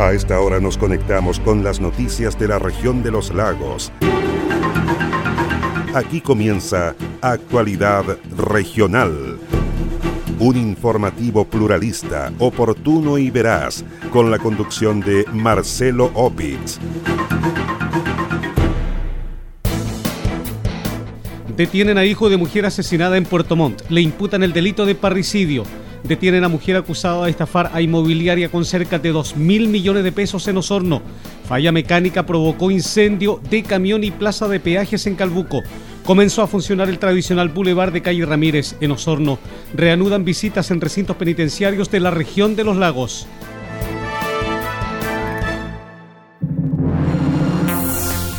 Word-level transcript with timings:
A 0.00 0.14
esta 0.14 0.40
hora 0.40 0.60
nos 0.60 0.78
conectamos 0.78 1.38
con 1.38 1.62
las 1.62 1.78
noticias 1.78 2.38
de 2.38 2.48
la 2.48 2.58
región 2.58 3.02
de 3.02 3.10
los 3.10 3.34
lagos. 3.34 3.92
Aquí 5.94 6.22
comienza 6.22 6.94
Actualidad 7.20 8.16
Regional. 8.34 9.38
Un 10.38 10.56
informativo 10.56 11.44
pluralista, 11.44 12.32
oportuno 12.38 13.18
y 13.18 13.30
veraz, 13.30 13.84
con 14.10 14.30
la 14.30 14.38
conducción 14.38 15.00
de 15.00 15.26
Marcelo 15.34 16.10
Opitz. 16.14 16.78
Detienen 21.54 21.98
a 21.98 22.06
hijo 22.06 22.30
de 22.30 22.38
mujer 22.38 22.64
asesinada 22.64 23.18
en 23.18 23.26
Puerto 23.26 23.54
Montt. 23.54 23.82
Le 23.90 24.00
imputan 24.00 24.42
el 24.42 24.54
delito 24.54 24.86
de 24.86 24.94
parricidio. 24.94 25.64
Detienen 26.04 26.44
a 26.44 26.48
mujer 26.48 26.76
acusada 26.76 27.24
de 27.24 27.30
estafar 27.30 27.70
a 27.72 27.80
inmobiliaria 27.80 28.50
con 28.50 28.64
cerca 28.64 28.98
de 28.98 29.10
2 29.10 29.36
mil 29.36 29.68
millones 29.68 30.04
de 30.04 30.12
pesos 30.12 30.48
en 30.48 30.56
Osorno. 30.56 31.02
Falla 31.46 31.72
mecánica 31.72 32.26
provocó 32.26 32.70
incendio 32.70 33.40
de 33.50 33.62
camión 33.62 34.02
y 34.04 34.10
plaza 34.10 34.48
de 34.48 34.60
peajes 34.60 35.06
en 35.06 35.16
Calbuco. 35.16 35.62
Comenzó 36.04 36.42
a 36.42 36.46
funcionar 36.46 36.88
el 36.88 36.98
tradicional 36.98 37.50
bulevar 37.50 37.92
de 37.92 38.02
calle 38.02 38.24
Ramírez 38.24 38.76
en 38.80 38.92
Osorno. 38.92 39.38
Reanudan 39.74 40.24
visitas 40.24 40.70
en 40.70 40.80
recintos 40.80 41.16
penitenciarios 41.16 41.90
de 41.90 42.00
la 42.00 42.10
región 42.10 42.56
de 42.56 42.64
los 42.64 42.76
lagos. 42.76 43.26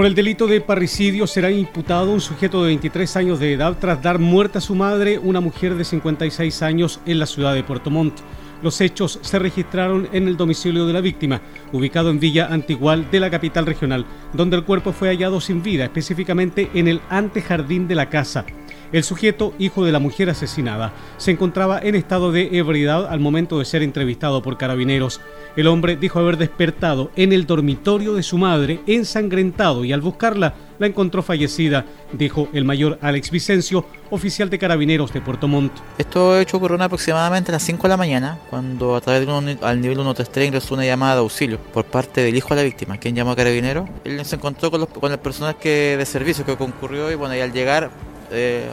Por 0.00 0.06
el 0.06 0.14
delito 0.14 0.46
de 0.46 0.62
parricidio 0.62 1.26
será 1.26 1.50
imputado 1.50 2.10
un 2.10 2.22
sujeto 2.22 2.62
de 2.62 2.68
23 2.68 3.16
años 3.16 3.38
de 3.38 3.52
edad 3.52 3.76
tras 3.78 4.00
dar 4.00 4.18
muerte 4.18 4.56
a 4.56 4.62
su 4.62 4.74
madre, 4.74 5.18
una 5.18 5.42
mujer 5.42 5.74
de 5.74 5.84
56 5.84 6.62
años, 6.62 7.00
en 7.04 7.18
la 7.18 7.26
ciudad 7.26 7.52
de 7.52 7.62
Puerto 7.62 7.90
Montt. 7.90 8.14
Los 8.62 8.80
hechos 8.80 9.18
se 9.20 9.38
registraron 9.38 10.08
en 10.14 10.26
el 10.26 10.38
domicilio 10.38 10.86
de 10.86 10.94
la 10.94 11.02
víctima, 11.02 11.42
ubicado 11.70 12.08
en 12.08 12.18
Villa 12.18 12.46
Antigual 12.50 13.10
de 13.10 13.20
la 13.20 13.28
capital 13.28 13.66
regional, 13.66 14.06
donde 14.32 14.56
el 14.56 14.64
cuerpo 14.64 14.94
fue 14.94 15.08
hallado 15.08 15.38
sin 15.38 15.62
vida, 15.62 15.84
específicamente 15.84 16.70
en 16.72 16.88
el 16.88 17.02
antejardín 17.10 17.86
de 17.86 17.96
la 17.96 18.08
casa. 18.08 18.46
El 18.92 19.04
sujeto, 19.04 19.54
hijo 19.58 19.84
de 19.84 19.92
la 19.92 20.00
mujer 20.00 20.30
asesinada, 20.30 20.92
se 21.16 21.30
encontraba 21.30 21.78
en 21.80 21.94
estado 21.94 22.32
de 22.32 22.58
ebriedad 22.58 23.06
al 23.06 23.20
momento 23.20 23.58
de 23.58 23.64
ser 23.64 23.82
entrevistado 23.82 24.42
por 24.42 24.58
carabineros. 24.58 25.20
El 25.56 25.68
hombre 25.68 25.94
dijo 25.94 26.18
haber 26.18 26.36
despertado 26.36 27.12
en 27.14 27.32
el 27.32 27.46
dormitorio 27.46 28.14
de 28.14 28.24
su 28.24 28.36
madre, 28.36 28.80
ensangrentado, 28.88 29.84
y 29.84 29.92
al 29.92 30.00
buscarla 30.00 30.54
la 30.80 30.86
encontró 30.86 31.22
fallecida, 31.22 31.84
dijo 32.12 32.48
el 32.52 32.64
mayor 32.64 32.98
Alex 33.00 33.30
Vicencio, 33.30 33.84
oficial 34.10 34.50
de 34.50 34.58
carabineros 34.58 35.12
de 35.12 35.20
Puerto 35.20 35.46
Montt. 35.46 35.72
Esto 35.98 36.38
hecho 36.40 36.56
ocurrió 36.56 36.82
aproximadamente 36.82 37.52
a 37.52 37.54
las 37.54 37.62
5 37.62 37.82
de 37.82 37.88
la 37.88 37.96
mañana, 37.96 38.38
cuando 38.48 38.96
a 38.96 39.00
través 39.00 39.24
de 39.24 39.32
un, 39.32 39.58
al 39.62 39.80
nivel 39.80 39.96
133 39.96 40.48
ingresó 40.48 40.74
una 40.74 40.84
llamada 40.84 41.14
de 41.14 41.20
auxilio 41.20 41.58
por 41.72 41.84
parte 41.84 42.22
del 42.22 42.36
hijo 42.36 42.48
de 42.50 42.56
la 42.56 42.62
víctima, 42.62 42.98
quien 42.98 43.14
llamó 43.14 43.32
a 43.32 43.36
carabineros. 43.36 43.88
Él 44.04 44.24
se 44.24 44.36
encontró 44.36 44.70
con, 44.70 44.80
los, 44.80 44.88
con 44.88 45.12
el 45.12 45.18
personal 45.18 45.56
que, 45.56 45.96
de 45.96 46.06
servicio 46.06 46.44
que 46.44 46.56
concurrió 46.56 47.10
y 47.12 47.14
bueno, 47.14 47.36
y 47.36 47.40
al 47.40 47.52
llegar 47.52 47.90
eh, 48.30 48.70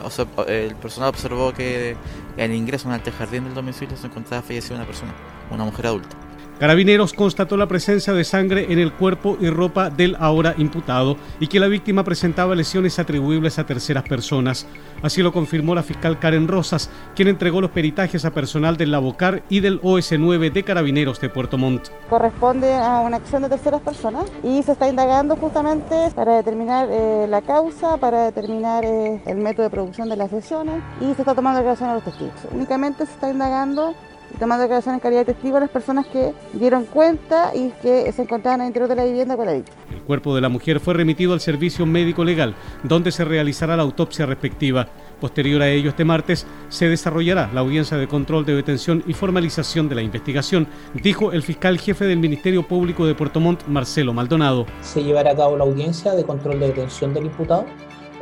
el 0.48 0.76
personal 0.76 1.10
observó 1.10 1.54
que 1.54 1.96
al 2.38 2.52
ingreso 2.54 2.88
en 2.88 3.02
el 3.04 3.12
jardín 3.12 3.46
del 3.46 3.54
domicilio 3.54 3.98
se 3.98 4.08
encontraba 4.08 4.44
fallecida 4.44 4.76
una 4.76 4.86
persona, 4.86 5.14
una 5.52 5.64
mujer 5.64 5.88
adulta. 5.88 6.27
Carabineros 6.60 7.14
constató 7.14 7.56
la 7.56 7.68
presencia 7.68 8.14
de 8.14 8.24
sangre 8.24 8.74
en 8.74 8.80
el 8.80 8.92
cuerpo 8.92 9.38
y 9.40 9.48
ropa 9.48 9.92
del 9.92 10.16
ahora 10.20 10.56
imputado 10.58 11.16
y 11.40 11.46
que 11.46 11.60
la 11.60 11.68
víctima 11.68 12.04
presentaba 12.04 12.56
lesiones 12.56 12.98
atribuibles 12.98 13.60
a 13.60 13.66
terceras 13.68 14.04
personas. 14.04 14.66
Así 15.04 15.22
lo 15.22 15.32
confirmó 15.32 15.76
la 15.76 15.84
fiscal 15.84 16.18
Karen 16.18 16.48
Rosas, 16.48 16.90
quien 17.16 17.28
entregó 17.28 17.62
los 17.62 17.70
peritajes 17.70 18.26
a 18.26 18.32
personal 18.32 18.76
del 18.76 18.90
Labocar 18.90 19.44
y 19.50 19.60
del 19.60 19.80
OS9 19.82 20.52
de 20.52 20.64
Carabineros 20.64 21.22
de 21.22 21.30
Puerto 21.30 21.60
Montt. 21.60 21.90
Corresponde 22.10 22.74
a 22.74 23.02
una 23.02 23.18
acción 23.18 23.44
de 23.44 23.50
terceras 23.50 23.82
personas 23.82 24.26
y 24.44 24.64
se 24.64 24.72
está 24.72 24.90
indagando 24.90 25.36
justamente 25.36 26.10
para 26.16 26.38
determinar 26.38 26.88
eh, 26.90 27.28
la 27.30 27.44
causa, 27.44 27.98
para 27.98 28.24
determinar 28.24 28.84
eh, 28.84 29.22
el 29.28 29.38
método 29.38 29.66
de 29.66 29.70
producción 29.70 30.10
de 30.10 30.16
las 30.16 30.32
lesiones 30.32 30.82
y 31.02 31.14
se 31.14 31.22
está 31.22 31.36
tomando 31.36 31.60
declaración 31.60 31.92
a 31.92 31.94
los 31.94 32.04
testigos. 32.04 32.34
Únicamente 32.52 33.06
se 33.06 33.12
está 33.12 33.30
indagando 33.30 33.94
y 34.34 34.38
tomando 34.38 34.64
declaración 34.64 34.96
en 34.96 35.00
calidad 35.00 35.26
de 35.26 35.34
testigo 35.34 35.58
a 35.58 35.62
las 35.62 35.70
personas 35.70 36.08
que 36.08 36.34
dieron 36.54 36.86
cuenta 36.86 37.56
y 37.56 37.70
que 37.82 38.12
se 38.12 38.22
encontraban 38.22 38.62
al 38.62 38.68
interior 38.68 38.90
de 38.90 38.96
la 38.96 39.06
vivienda 39.06 39.36
con 39.36 39.46
la 39.46 39.54
víctima. 39.54 39.78
El 39.92 40.02
cuerpo 40.02 40.36
de 40.36 40.42
la 40.42 40.50
mujer 40.50 40.80
fue 40.80 40.94
remitido 40.94 41.34
al 41.34 41.40
servicio 41.40 41.86
médico 41.86 42.24
legal, 42.24 42.56
donde 42.84 43.12
se 43.12 43.26
realizará 43.26 43.76
la 43.76 43.84
autopsia 43.84 44.26
respectiva. 44.26 44.88
Posterior 45.20 45.62
a 45.62 45.70
ello, 45.70 45.90
este 45.90 46.06
martes 46.06 46.46
se 46.70 46.88
desarrollará 46.88 47.50
la 47.54 47.62
audiencia 47.62 47.98
de 47.98 48.08
control 48.08 48.46
de 48.46 48.56
detención 48.56 49.04
y 49.08 49.14
formalización 49.14 49.90
de 49.90 49.96
la 49.96 50.02
investigación, 50.04 50.68
dijo 50.94 51.32
el 51.32 51.42
fiscal 51.42 51.80
jefe 51.80 52.06
del 52.06 52.20
Ministerio 52.20 52.68
Público 52.68 53.06
de 53.06 53.16
Puerto 53.16 53.40
Montt, 53.40 53.66
Marcelo 53.68 54.14
Maldonado. 54.14 54.66
Se 54.82 55.04
llevará 55.04 55.32
a 55.32 55.36
cabo 55.36 55.58
la 55.58 55.64
audiencia 55.64 56.14
de 56.14 56.24
control 56.24 56.60
de 56.60 56.68
detención 56.68 57.14
del 57.14 57.26
imputado, 57.26 57.66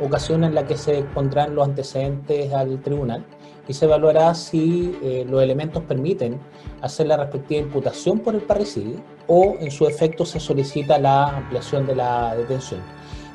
ocasión 0.00 0.44
en 0.44 0.54
la 0.54 0.66
que 0.66 0.76
se 0.76 1.02
pondrán 1.14 1.54
los 1.54 1.66
antecedentes 1.68 2.52
al 2.52 2.80
tribunal 2.80 3.24
y 3.68 3.74
se 3.74 3.84
evaluará 3.84 4.34
si 4.34 4.96
eh, 5.02 5.26
los 5.28 5.42
elementos 5.42 5.82
permiten 5.84 6.38
hacer 6.82 7.06
la 7.06 7.16
respectiva 7.16 7.60
imputación 7.60 8.20
por 8.20 8.34
el 8.34 8.42
parricidio 8.42 9.00
o 9.26 9.56
en 9.58 9.70
su 9.70 9.86
efecto 9.86 10.24
se 10.24 10.40
solicita 10.40 10.98
la 10.98 11.36
ampliación 11.36 11.86
de 11.86 11.96
la 11.96 12.34
detención. 12.36 12.80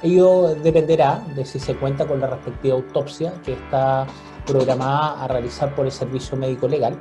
Ello 0.03 0.55
dependerá 0.55 1.23
de 1.35 1.45
si 1.45 1.59
se 1.59 1.75
cuenta 1.75 2.07
con 2.07 2.19
la 2.21 2.27
respectiva 2.27 2.75
autopsia 2.75 3.33
que 3.43 3.53
está 3.53 4.07
programada 4.47 5.23
a 5.23 5.27
realizar 5.27 5.75
por 5.75 5.85
el 5.85 5.91
Servicio 5.91 6.35
Médico 6.37 6.67
Legal 6.67 6.97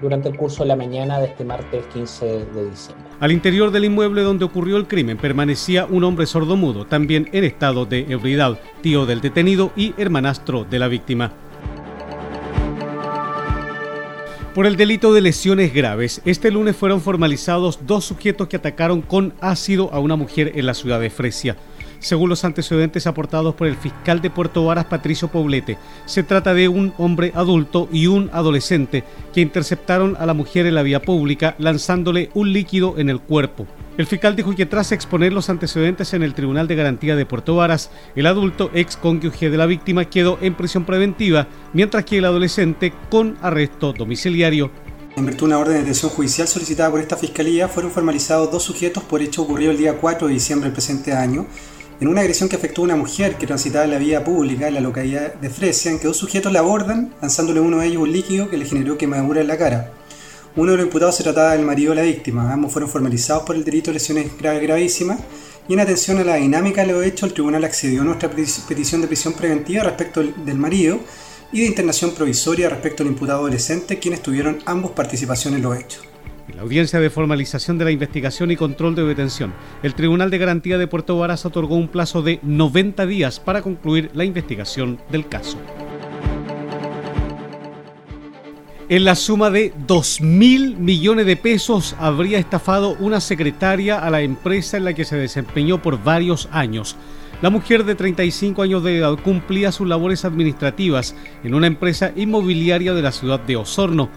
durante 0.00 0.28
el 0.28 0.36
curso 0.36 0.62
de 0.62 0.68
la 0.68 0.76
mañana 0.76 1.20
de 1.20 1.26
este 1.26 1.44
martes 1.44 1.86
15 1.92 2.24
de 2.26 2.70
diciembre. 2.70 3.04
Al 3.20 3.32
interior 3.32 3.70
del 3.70 3.84
inmueble 3.84 4.22
donde 4.22 4.46
ocurrió 4.46 4.78
el 4.78 4.88
crimen 4.88 5.18
permanecía 5.18 5.84
un 5.84 6.04
hombre 6.04 6.26
sordomudo, 6.26 6.86
también 6.86 7.28
en 7.32 7.44
estado 7.44 7.84
de 7.84 8.06
ebriedad, 8.08 8.58
tío 8.80 9.06
del 9.06 9.20
detenido 9.20 9.72
y 9.76 9.94
hermanastro 9.98 10.64
de 10.64 10.78
la 10.78 10.88
víctima. 10.88 11.32
Por 14.54 14.66
el 14.66 14.74
delito 14.76 15.12
de 15.12 15.20
lesiones 15.20 15.72
graves, 15.72 16.20
este 16.24 16.50
lunes 16.50 16.74
fueron 16.74 17.00
formalizados 17.00 17.86
dos 17.86 18.04
sujetos 18.04 18.48
que 18.48 18.56
atacaron 18.56 19.00
con 19.00 19.32
ácido 19.40 19.90
a 19.92 20.00
una 20.00 20.16
mujer 20.16 20.50
en 20.56 20.66
la 20.66 20.74
ciudad 20.74 20.98
de 20.98 21.08
Fresia. 21.08 21.56
Según 22.00 22.30
los 22.30 22.44
antecedentes 22.44 23.06
aportados 23.06 23.54
por 23.54 23.66
el 23.66 23.76
fiscal 23.76 24.22
de 24.22 24.30
Puerto 24.30 24.64
Varas, 24.64 24.86
Patricio 24.86 25.28
Poblete, 25.28 25.76
se 26.06 26.22
trata 26.22 26.54
de 26.54 26.66
un 26.66 26.94
hombre 26.96 27.30
adulto 27.34 27.88
y 27.92 28.06
un 28.06 28.30
adolescente 28.32 29.04
que 29.34 29.42
interceptaron 29.42 30.16
a 30.18 30.24
la 30.24 30.32
mujer 30.32 30.66
en 30.66 30.74
la 30.74 30.82
vía 30.82 31.02
pública 31.02 31.54
lanzándole 31.58 32.30
un 32.32 32.54
líquido 32.54 32.94
en 32.98 33.10
el 33.10 33.20
cuerpo. 33.20 33.66
El 33.98 34.06
fiscal 34.06 34.34
dijo 34.34 34.54
que 34.54 34.64
tras 34.64 34.92
exponer 34.92 35.30
los 35.34 35.50
antecedentes 35.50 36.14
en 36.14 36.22
el 36.22 36.32
Tribunal 36.32 36.66
de 36.66 36.74
Garantía 36.74 37.16
de 37.16 37.26
Puerto 37.26 37.56
Varas, 37.56 37.90
el 38.16 38.26
adulto 38.26 38.70
ex 38.72 38.96
cónyuge 38.96 39.50
de 39.50 39.58
la 39.58 39.66
víctima 39.66 40.06
quedó 40.06 40.38
en 40.40 40.54
prisión 40.54 40.86
preventiva, 40.86 41.48
mientras 41.74 42.06
que 42.06 42.16
el 42.16 42.24
adolescente 42.24 42.94
con 43.10 43.36
arresto 43.42 43.92
domiciliario. 43.92 44.70
En 45.16 45.26
virtud 45.26 45.40
de 45.40 45.44
una 45.46 45.58
orden 45.58 45.74
de 45.74 45.80
detención 45.80 46.10
judicial 46.10 46.48
solicitada 46.48 46.90
por 46.90 47.00
esta 47.00 47.16
fiscalía, 47.16 47.68
fueron 47.68 47.90
formalizados 47.90 48.50
dos 48.50 48.62
sujetos 48.62 49.02
por 49.02 49.20
hecho 49.20 49.42
ocurrido 49.42 49.72
el 49.72 49.76
día 49.76 49.98
4 49.98 50.28
de 50.28 50.32
diciembre 50.32 50.68
del 50.68 50.72
presente 50.72 51.12
año, 51.12 51.46
en 52.00 52.08
una 52.08 52.22
agresión 52.22 52.48
que 52.48 52.56
afectó 52.56 52.80
a 52.80 52.84
una 52.84 52.96
mujer 52.96 53.36
que 53.36 53.46
transitaba 53.46 53.86
la 53.86 53.98
vía 53.98 54.24
pública 54.24 54.68
en 54.68 54.74
la 54.74 54.80
localidad 54.80 55.34
de 55.34 55.50
Fresia, 55.50 55.90
en 55.90 55.98
que 55.98 56.06
dos 56.06 56.16
sujetos 56.16 56.50
la 56.50 56.60
abordan, 56.60 57.14
lanzándole 57.20 57.60
uno 57.60 57.78
de 57.78 57.88
ellos 57.88 58.02
un 58.02 58.12
líquido 58.12 58.48
que 58.48 58.56
le 58.56 58.64
generó 58.64 58.96
quemadura 58.96 59.42
en 59.42 59.48
la 59.48 59.58
cara. 59.58 59.92
Uno 60.56 60.72
de 60.72 60.78
los 60.78 60.86
imputados 60.86 61.16
se 61.16 61.22
trataba 61.22 61.52
del 61.52 61.64
marido 61.64 61.90
de 61.90 61.96
la 61.96 62.06
víctima. 62.06 62.52
Ambos 62.52 62.72
fueron 62.72 62.90
formalizados 62.90 63.44
por 63.44 63.54
el 63.54 63.64
delito 63.64 63.90
de 63.90 63.94
lesiones 63.94 64.36
graves 64.38 64.62
gravísimas 64.62 65.20
y 65.68 65.74
en 65.74 65.80
atención 65.80 66.18
a 66.18 66.24
la 66.24 66.36
dinámica 66.36 66.84
de 66.84 66.92
lo 66.92 67.02
hecho, 67.02 67.26
el 67.26 67.34
tribunal 67.34 67.62
accedió 67.64 68.00
a 68.00 68.04
nuestra 68.04 68.30
petición 68.30 69.02
de 69.02 69.06
prisión 69.06 69.34
preventiva 69.34 69.84
respecto 69.84 70.22
del 70.22 70.58
marido 70.58 70.98
y 71.52 71.60
de 71.60 71.66
internación 71.66 72.12
provisoria 72.12 72.68
respecto 72.68 73.02
al 73.02 73.10
imputado 73.10 73.40
adolescente, 73.40 73.98
quienes 73.98 74.22
tuvieron 74.22 74.58
ambos 74.64 74.92
participación 74.92 75.54
en 75.54 75.62
los 75.62 75.78
hechos. 75.78 76.09
La 76.54 76.62
audiencia 76.62 77.00
de 77.00 77.10
formalización 77.10 77.78
de 77.78 77.84
la 77.84 77.90
investigación 77.90 78.50
y 78.50 78.56
control 78.56 78.94
de 78.94 79.04
detención, 79.04 79.52
el 79.82 79.94
Tribunal 79.94 80.30
de 80.30 80.38
Garantía 80.38 80.78
de 80.78 80.86
Puerto 80.86 81.18
Varas 81.18 81.46
otorgó 81.46 81.76
un 81.76 81.88
plazo 81.88 82.22
de 82.22 82.40
90 82.42 83.06
días 83.06 83.40
para 83.40 83.62
concluir 83.62 84.10
la 84.14 84.24
investigación 84.24 84.98
del 85.10 85.28
caso 85.28 85.58
en 88.90 89.04
la 89.04 89.14
suma 89.14 89.50
de 89.50 89.72
2 89.86 90.20
mil 90.20 90.76
millones 90.76 91.24
de 91.24 91.36
pesos 91.36 91.94
habría 92.00 92.40
estafado 92.40 92.96
una 92.98 93.20
secretaria 93.20 94.00
a 94.00 94.10
la 94.10 94.20
empresa 94.20 94.78
en 94.78 94.84
la 94.84 94.94
que 94.94 95.04
se 95.04 95.14
desempeñó 95.14 95.80
por 95.80 96.02
varios 96.02 96.48
años. 96.50 96.96
La 97.40 97.50
mujer 97.50 97.84
de 97.84 97.94
35 97.94 98.62
años 98.62 98.82
de 98.82 98.98
edad 98.98 99.16
cumplía 99.22 99.70
sus 99.70 99.86
labores 99.86 100.24
administrativas 100.24 101.14
en 101.44 101.54
una 101.54 101.68
empresa 101.68 102.10
inmobiliaria 102.16 102.92
de 102.92 103.02
la 103.02 103.12
ciudad 103.12 103.38
de 103.38 103.54
Osorno. 103.54 104.10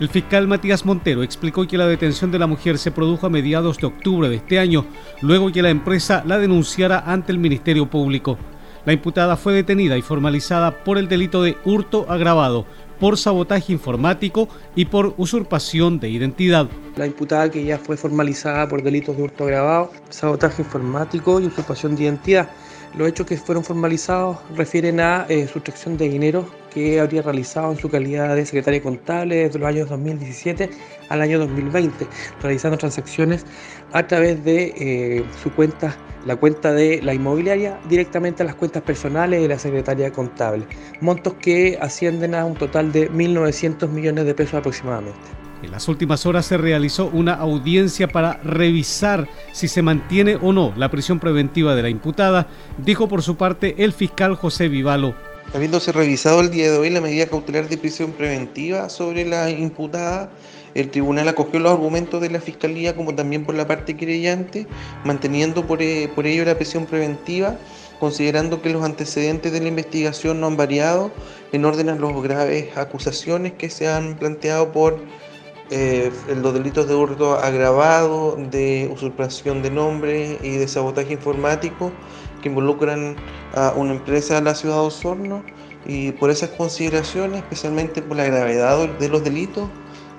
El 0.00 0.08
fiscal 0.08 0.46
Matías 0.46 0.86
Montero 0.86 1.24
explicó 1.24 1.66
que 1.66 1.76
la 1.76 1.88
detención 1.88 2.30
de 2.30 2.38
la 2.38 2.46
mujer 2.46 2.78
se 2.78 2.92
produjo 2.92 3.26
a 3.26 3.30
mediados 3.30 3.78
de 3.78 3.88
octubre 3.88 4.28
de 4.28 4.36
este 4.36 4.60
año, 4.60 4.86
luego 5.22 5.50
que 5.50 5.60
la 5.60 5.70
empresa 5.70 6.22
la 6.24 6.38
denunciara 6.38 7.00
ante 7.00 7.32
el 7.32 7.38
Ministerio 7.38 7.90
Público. 7.90 8.38
La 8.84 8.92
imputada 8.92 9.36
fue 9.36 9.54
detenida 9.54 9.98
y 9.98 10.02
formalizada 10.02 10.84
por 10.84 10.98
el 10.98 11.08
delito 11.08 11.42
de 11.42 11.56
hurto 11.64 12.06
agravado, 12.08 12.64
por 13.00 13.18
sabotaje 13.18 13.72
informático 13.72 14.48
y 14.76 14.84
por 14.84 15.14
usurpación 15.16 15.98
de 15.98 16.10
identidad. 16.10 16.68
La 16.94 17.06
imputada 17.06 17.50
que 17.50 17.64
ya 17.64 17.76
fue 17.76 17.96
formalizada 17.96 18.68
por 18.68 18.84
delitos 18.84 19.16
de 19.16 19.24
hurto 19.24 19.44
agravado, 19.44 19.90
sabotaje 20.10 20.62
informático 20.62 21.40
y 21.40 21.46
usurpación 21.46 21.96
de 21.96 22.04
identidad. 22.04 22.48
Los 22.96 23.08
hechos 23.08 23.26
que 23.26 23.36
fueron 23.36 23.64
formalizados 23.64 24.38
refieren 24.56 24.98
a 25.00 25.26
eh, 25.28 25.46
sustracción 25.46 25.96
de 25.96 26.08
dinero 26.08 26.48
que 26.70 27.00
habría 27.00 27.22
realizado 27.22 27.72
en 27.72 27.78
su 27.78 27.88
calidad 27.88 28.34
de 28.34 28.44
secretaria 28.44 28.82
contable 28.82 29.36
desde 29.36 29.58
los 29.58 29.68
años 29.68 29.88
2017 29.88 30.70
al 31.08 31.20
año 31.20 31.38
2020, 31.38 32.06
realizando 32.42 32.78
transacciones 32.78 33.44
a 33.92 34.06
través 34.06 34.44
de 34.44 34.74
eh, 34.76 35.24
su 35.42 35.52
cuenta, 35.52 35.96
la 36.26 36.36
cuenta 36.36 36.72
de 36.72 37.00
la 37.02 37.14
inmobiliaria, 37.14 37.78
directamente 37.88 38.42
a 38.42 38.46
las 38.46 38.54
cuentas 38.54 38.82
personales 38.82 39.42
de 39.42 39.48
la 39.48 39.58
secretaria 39.58 40.10
contable. 40.10 40.66
Montos 41.00 41.34
que 41.34 41.78
ascienden 41.80 42.34
a 42.34 42.44
un 42.44 42.54
total 42.54 42.92
de 42.92 43.10
1.900 43.10 43.88
millones 43.88 44.24
de 44.24 44.34
pesos 44.34 44.54
aproximadamente. 44.54 45.37
En 45.62 45.72
las 45.72 45.88
últimas 45.88 46.24
horas 46.24 46.46
se 46.46 46.56
realizó 46.56 47.06
una 47.12 47.34
audiencia 47.34 48.06
para 48.06 48.34
revisar 48.44 49.28
si 49.52 49.66
se 49.66 49.82
mantiene 49.82 50.36
o 50.36 50.52
no 50.52 50.72
la 50.76 50.88
prisión 50.88 51.18
preventiva 51.18 51.74
de 51.74 51.82
la 51.82 51.88
imputada, 51.88 52.46
dijo 52.78 53.08
por 53.08 53.22
su 53.22 53.36
parte 53.36 53.74
el 53.78 53.92
fiscal 53.92 54.36
José 54.36 54.68
Vivalo. 54.68 55.14
Habiéndose 55.52 55.90
revisado 55.90 56.40
el 56.40 56.50
día 56.50 56.70
de 56.70 56.78
hoy 56.78 56.90
la 56.90 57.00
medida 57.00 57.26
cautelar 57.26 57.68
de 57.68 57.76
prisión 57.76 58.12
preventiva 58.12 58.88
sobre 58.88 59.24
la 59.24 59.50
imputada, 59.50 60.30
el 60.74 60.90
tribunal 60.90 61.26
acogió 61.26 61.58
los 61.58 61.72
argumentos 61.72 62.20
de 62.20 62.30
la 62.30 62.40
fiscalía 62.40 62.94
como 62.94 63.14
también 63.14 63.44
por 63.44 63.56
la 63.56 63.66
parte 63.66 63.96
querellante, 63.96 64.68
manteniendo 65.04 65.66
por, 65.66 65.82
eh, 65.82 66.08
ello 66.24 66.44
la 66.44 66.54
prisión 66.54 66.86
preventiva 66.86 67.56
considerando 67.98 68.62
que 68.62 68.70
los 68.70 68.84
antecedentes 68.84 69.52
de 69.52 69.60
la 69.60 69.68
investigación 69.68 70.40
no 70.40 70.46
han 70.46 70.56
variado 70.56 71.10
en 71.52 71.64
orden 71.64 71.88
a 71.88 71.96
las 71.96 72.22
graves 72.22 72.76
acusaciones 72.76 73.54
que 73.54 73.70
se 73.70 73.88
han 73.88 74.16
planteado 74.16 74.72
por 74.72 75.00
eh, 75.70 76.10
los 76.40 76.54
delitos 76.54 76.88
de 76.88 76.94
hurto 76.94 77.34
agravado, 77.34 78.36
de 78.50 78.90
usurpación 78.92 79.62
de 79.62 79.70
nombre 79.70 80.38
y 80.42 80.56
de 80.56 80.68
sabotaje 80.68 81.12
informático 81.12 81.92
que 82.42 82.48
involucran 82.48 83.16
a 83.54 83.72
una 83.76 83.92
empresa 83.92 84.36
de 84.36 84.42
la 84.42 84.54
ciudad 84.54 84.76
de 84.76 84.80
Osorno 84.80 85.42
y 85.86 86.12
por 86.12 86.30
esas 86.30 86.50
consideraciones, 86.50 87.38
especialmente 87.38 88.02
por 88.02 88.16
la 88.16 88.24
gravedad 88.24 88.88
de 88.88 89.08
los 89.08 89.24
delitos, 89.24 89.68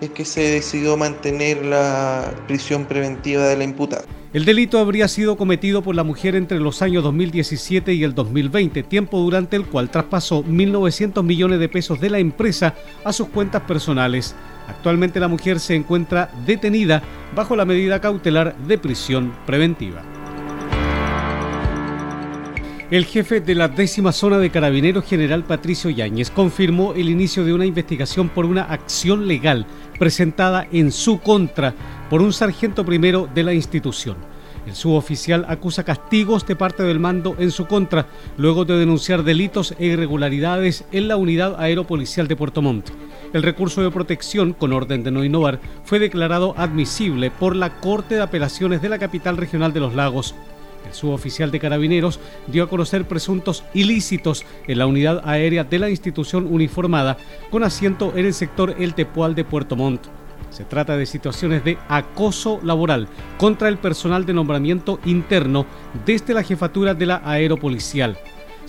es 0.01 0.09
que 0.11 0.25
se 0.25 0.41
decidió 0.41 0.97
mantener 0.97 1.65
la 1.65 2.33
prisión 2.47 2.85
preventiva 2.85 3.43
de 3.43 3.57
la 3.57 3.63
imputada. 3.63 4.03
El 4.31 4.45
delito 4.45 4.77
habría 4.77 5.07
sido 5.07 5.37
cometido 5.37 5.81
por 5.81 5.95
la 5.95 6.03
mujer 6.03 6.35
entre 6.35 6.59
los 6.59 6.83
años 6.83 7.03
2017 7.03 7.93
y 7.93 8.03
el 8.03 8.13
2020, 8.13 8.83
tiempo 8.83 9.19
durante 9.19 9.55
el 9.55 9.65
cual 9.65 9.89
traspasó 9.89 10.43
1.900 10.43 11.23
millones 11.23 11.59
de 11.59 11.67
pesos 11.67 11.99
de 11.99 12.11
la 12.11 12.19
empresa 12.19 12.75
a 13.03 13.11
sus 13.11 13.27
cuentas 13.29 13.63
personales. 13.63 14.35
Actualmente 14.69 15.19
la 15.19 15.27
mujer 15.27 15.59
se 15.59 15.75
encuentra 15.75 16.29
detenida 16.45 17.01
bajo 17.35 17.55
la 17.55 17.65
medida 17.65 17.99
cautelar 17.99 18.55
de 18.55 18.77
prisión 18.77 19.33
preventiva. 19.45 20.03
El 22.91 23.05
jefe 23.05 23.39
de 23.39 23.55
la 23.55 23.67
décima 23.67 24.11
zona 24.11 24.37
de 24.39 24.49
Carabineros, 24.49 25.05
general 25.05 25.43
Patricio 25.43 25.89
Yáñez, 25.89 26.31
confirmó 26.31 26.93
el 26.93 27.09
inicio 27.09 27.43
de 27.43 27.53
una 27.53 27.65
investigación 27.65 28.29
por 28.29 28.45
una 28.45 28.63
acción 28.63 29.27
legal 29.27 29.65
presentada 29.97 30.67
en 30.71 30.91
su 30.91 31.19
contra 31.19 31.73
por 32.09 32.21
un 32.21 32.33
sargento 32.33 32.85
primero 32.85 33.27
de 33.33 33.43
la 33.43 33.53
institución. 33.53 34.17
El 34.65 34.75
suboficial 34.75 35.45
acusa 35.47 35.83
castigos 35.83 36.45
de 36.45 36.55
parte 36.55 36.83
del 36.83 36.99
mando 36.99 37.35
en 37.39 37.51
su 37.51 37.65
contra, 37.65 38.07
luego 38.37 38.65
de 38.65 38.77
denunciar 38.77 39.23
delitos 39.23 39.73
e 39.79 39.87
irregularidades 39.87 40.85
en 40.91 41.07
la 41.07 41.17
unidad 41.17 41.59
aeropolicial 41.59 42.27
de 42.27 42.35
Puerto 42.35 42.61
Montt. 42.61 42.89
El 43.31 43.43
recurso 43.43 43.83
de 43.83 43.91
protección, 43.91 44.53
con 44.53 44.73
orden 44.73 45.03
de 45.03 45.11
no 45.11 45.23
innovar, 45.23 45.59
fue 45.83 45.99
declarado 45.99 46.55
admisible 46.57 47.29
por 47.29 47.55
la 47.55 47.79
Corte 47.79 48.15
de 48.15 48.21
Apelaciones 48.21 48.81
de 48.81 48.89
la 48.89 48.97
capital 48.97 49.37
regional 49.37 49.71
de 49.71 49.79
los 49.79 49.93
lagos. 49.93 50.33
El 50.87 50.93
suboficial 50.93 51.51
de 51.51 51.59
carabineros 51.59 52.19
dio 52.47 52.63
a 52.63 52.69
conocer 52.69 53.07
presuntos 53.07 53.63
ilícitos 53.75 54.45
en 54.67 54.79
la 54.79 54.87
unidad 54.87 55.21
aérea 55.25 55.63
de 55.63 55.77
la 55.77 55.91
institución 55.91 56.47
uniformada 56.49 57.17
con 57.51 57.63
asiento 57.63 58.13
en 58.15 58.25
el 58.25 58.33
sector 58.33 58.75
El 58.79 58.95
Tepual 58.95 59.35
de 59.35 59.45
Puerto 59.45 59.75
Montt. 59.75 60.07
Se 60.49 60.63
trata 60.63 60.97
de 60.97 61.05
situaciones 61.05 61.63
de 61.63 61.77
acoso 61.87 62.59
laboral 62.63 63.07
contra 63.37 63.69
el 63.69 63.77
personal 63.77 64.25
de 64.25 64.33
nombramiento 64.33 64.99
interno 65.05 65.67
desde 66.03 66.33
la 66.33 66.41
jefatura 66.41 66.95
de 66.95 67.05
la 67.05 67.21
aeropolicial. 67.23 68.17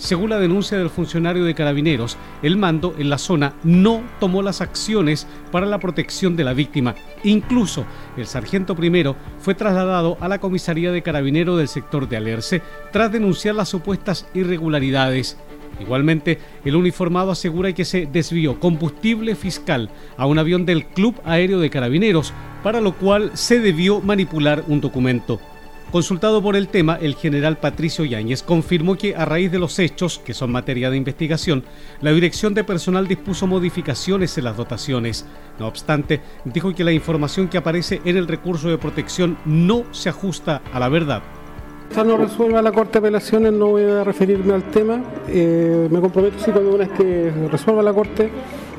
Según 0.01 0.31
la 0.31 0.39
denuncia 0.39 0.79
del 0.79 0.89
funcionario 0.89 1.45
de 1.45 1.53
carabineros, 1.53 2.17
el 2.41 2.57
mando 2.57 2.95
en 2.97 3.11
la 3.11 3.19
zona 3.19 3.53
no 3.63 4.01
tomó 4.19 4.41
las 4.41 4.59
acciones 4.59 5.27
para 5.51 5.67
la 5.67 5.77
protección 5.77 6.35
de 6.35 6.43
la 6.43 6.53
víctima. 6.53 6.95
Incluso 7.23 7.85
el 8.17 8.25
sargento 8.25 8.75
primero 8.75 9.15
fue 9.37 9.53
trasladado 9.53 10.17
a 10.19 10.27
la 10.27 10.39
comisaría 10.39 10.91
de 10.91 11.03
carabineros 11.03 11.59
del 11.59 11.67
sector 11.67 12.09
de 12.09 12.17
Alerce 12.17 12.63
tras 12.91 13.11
denunciar 13.11 13.53
las 13.53 13.69
supuestas 13.69 14.25
irregularidades. 14.33 15.37
Igualmente, 15.79 16.39
el 16.65 16.75
uniformado 16.75 17.29
asegura 17.29 17.71
que 17.73 17.85
se 17.85 18.07
desvió 18.07 18.59
combustible 18.59 19.35
fiscal 19.35 19.91
a 20.17 20.25
un 20.25 20.39
avión 20.39 20.65
del 20.65 20.87
Club 20.87 21.21
Aéreo 21.25 21.59
de 21.59 21.69
Carabineros, 21.69 22.33
para 22.63 22.81
lo 22.81 22.93
cual 22.93 23.29
se 23.35 23.59
debió 23.59 24.01
manipular 24.01 24.63
un 24.67 24.81
documento. 24.81 25.39
Consultado 25.91 26.41
por 26.41 26.55
el 26.55 26.69
tema, 26.69 26.97
el 27.01 27.15
general 27.15 27.57
Patricio 27.57 28.05
Yáñez 28.05 28.43
confirmó 28.43 28.95
que 28.95 29.13
a 29.13 29.25
raíz 29.25 29.51
de 29.51 29.59
los 29.59 29.77
hechos, 29.77 30.19
que 30.23 30.33
son 30.33 30.49
materia 30.49 30.89
de 30.89 30.95
investigación, 30.95 31.65
la 31.99 32.13
dirección 32.13 32.53
de 32.53 32.63
personal 32.63 33.09
dispuso 33.09 33.45
modificaciones 33.45 34.37
en 34.37 34.45
las 34.45 34.55
dotaciones. 34.55 35.25
No 35.59 35.67
obstante, 35.67 36.21
dijo 36.45 36.73
que 36.73 36.85
la 36.85 36.93
información 36.93 37.49
que 37.49 37.57
aparece 37.57 37.99
en 38.05 38.15
el 38.15 38.29
recurso 38.29 38.69
de 38.69 38.77
protección 38.77 39.37
no 39.43 39.83
se 39.91 40.07
ajusta 40.07 40.61
a 40.71 40.79
la 40.79 40.87
verdad. 40.87 41.23
No 41.93 42.15
resuelva 42.15 42.61
la 42.61 42.71
Corte 42.71 42.93
de 42.93 42.99
Apelaciones 42.99 43.51
no 43.51 43.67
voy 43.67 43.83
a 43.83 44.05
referirme 44.05 44.53
al 44.53 44.63
tema. 44.71 45.03
Eh, 45.27 45.89
me 45.91 45.99
comprometo 45.99 46.39
si 46.39 46.51
cuando 46.51 46.73
una 46.73 46.87
que 46.87 47.33
resuelva 47.51 47.83
la 47.83 47.93
Corte 47.93 48.29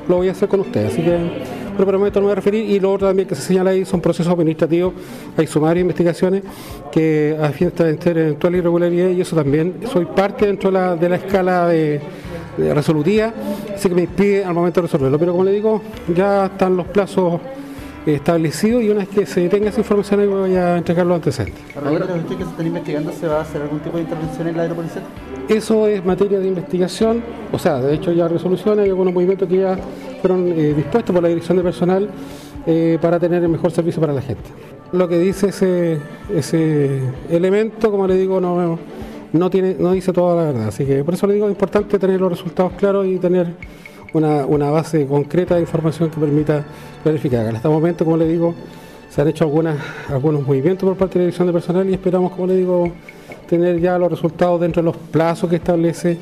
lo 0.09 0.17
voy 0.17 0.29
a 0.29 0.33
hacer 0.33 0.49
con 0.49 0.61
usted. 0.61 0.87
Así 0.87 1.03
que 1.03 1.62
pero 1.87 1.99
me 1.99 2.11
voy 2.11 2.33
a 2.33 2.35
referir. 2.35 2.69
Y 2.69 2.81
lo 2.81 2.93
otro 2.93 3.09
también 3.09 3.29
que 3.29 3.35
se 3.35 3.43
señala 3.43 3.71
ahí 3.71 3.85
son 3.85 4.01
procesos 4.01 4.33
administrativos, 4.33 4.95
hay 5.37 5.47
sumarios, 5.47 5.83
investigaciones 5.83 6.43
que 6.91 7.37
a 7.41 7.49
fin 7.51 7.73
de 7.77 7.99
eventual 8.11 8.57
irregularidad 8.57 9.11
y 9.11 9.21
eso 9.21 9.37
también 9.37 9.75
soy 9.91 10.07
parte 10.07 10.47
dentro 10.47 10.71
de 10.71 10.79
la, 10.79 10.97
de 10.97 11.09
la 11.09 11.17
escala 11.17 11.69
de, 11.69 12.01
resolutiva, 12.59 13.33
así 13.75 13.89
que 13.89 13.95
me 13.95 14.03
impide 14.03 14.45
al 14.45 14.55
momento 14.55 14.81
de 14.81 14.87
resolverlo. 14.87 15.19
Pero 15.19 15.33
como 15.33 15.45
le 15.45 15.53
digo, 15.53 15.81
ya 16.15 16.47
están 16.47 16.77
los 16.77 16.87
plazos 16.87 17.41
establecidos 18.07 18.83
y 18.83 18.89
una 18.89 19.01
vez 19.01 19.09
que 19.09 19.27
se 19.27 19.49
tenga 19.49 19.69
esa 19.69 19.81
información 19.81 20.29
voy 20.29 20.55
a 20.57 20.79
entregar 20.79 21.07
los 21.07 21.17
antecedentes. 21.17 21.63
Ahora, 21.77 22.05
usted 22.05 22.37
que 22.37 22.45
se 22.45 22.51
está 22.51 22.63
investigando, 22.63 23.13
¿se 23.13 23.27
va 23.27 23.39
a 23.39 23.43
hacer 23.43 23.63
algún 23.63 23.81
tipo 23.81 23.97
de 23.97 24.03
intervención 24.03 24.49
en 24.49 24.57
la 24.57 24.63
aeropolicía? 24.63 25.03
Eso 25.49 25.87
es 25.87 26.05
materia 26.05 26.39
de 26.39 26.49
investigación, 26.49 27.23
o 27.53 27.59
sea, 27.59 27.81
de 27.81 27.95
hecho 27.95 28.13
ya 28.13 28.29
resoluciones, 28.29 28.85
hay 28.85 28.91
algunos 28.91 29.13
movimientos 29.13 29.49
que 29.49 29.59
ya 29.59 29.79
fueron 30.21 30.49
eh, 30.49 30.75
dispuestos 30.75 31.13
por 31.13 31.23
la 31.23 31.29
dirección 31.29 31.57
de 31.57 31.63
personal 31.63 32.09
eh, 32.67 32.99
para 33.01 33.19
tener 33.19 33.43
el 33.43 33.49
mejor 33.49 33.71
servicio 33.73 34.01
para 34.01 34.13
la 34.13 34.23
gente. 34.23 34.51
Lo 34.93 35.09
que 35.09 35.19
dice 35.19 35.49
ese, 35.49 35.99
ese 36.33 37.01
elemento, 37.31 37.91
como 37.91 38.07
le 38.07 38.15
digo, 38.15 38.41
no, 38.41 38.79
no, 39.33 39.51
tiene, 39.51 39.77
no 39.79 39.93
dice 39.93 40.13
toda 40.13 40.37
la 40.37 40.53
verdad, 40.53 40.69
así 40.69 40.85
que 40.85 41.03
por 41.03 41.15
eso 41.15 41.27
le 41.27 41.35
digo, 41.35 41.47
es 41.47 41.53
importante 41.53 41.99
tener 41.99 42.21
los 42.21 42.31
resultados 42.31 42.73
claros 42.75 43.07
y 43.07 43.17
tener 43.19 43.55
una, 44.13 44.47
una 44.47 44.71
base 44.71 45.07
concreta 45.07 45.55
de 45.55 45.63
información 45.63 46.11
que 46.11 46.21
permita 46.21 46.65
verificar. 47.05 47.47
En 47.47 47.57
este 47.57 47.69
momento, 47.69 48.05
como 48.05 48.17
le 48.17 48.29
digo, 48.29 48.55
se 49.09 49.21
han 49.21 49.29
hecho 49.29 49.45
algunas, 49.45 49.77
algunos 50.09 50.47
movimientos 50.47 50.89
por 50.89 50.97
parte 50.97 51.15
de 51.15 51.19
la 51.19 51.25
dirección 51.27 51.47
de 51.47 51.53
personal 51.53 51.89
y 51.89 51.95
esperamos, 51.95 52.33
como 52.33 52.47
le 52.47 52.57
digo, 52.57 52.91
tener 53.49 53.81
ya 53.81 53.99
los 53.99 54.11
resultados 54.11 54.61
dentro 54.61 54.83
de 54.83 54.87
los 54.87 54.97
plazos 54.97 55.51
que 55.51 55.57
establece 55.57 56.19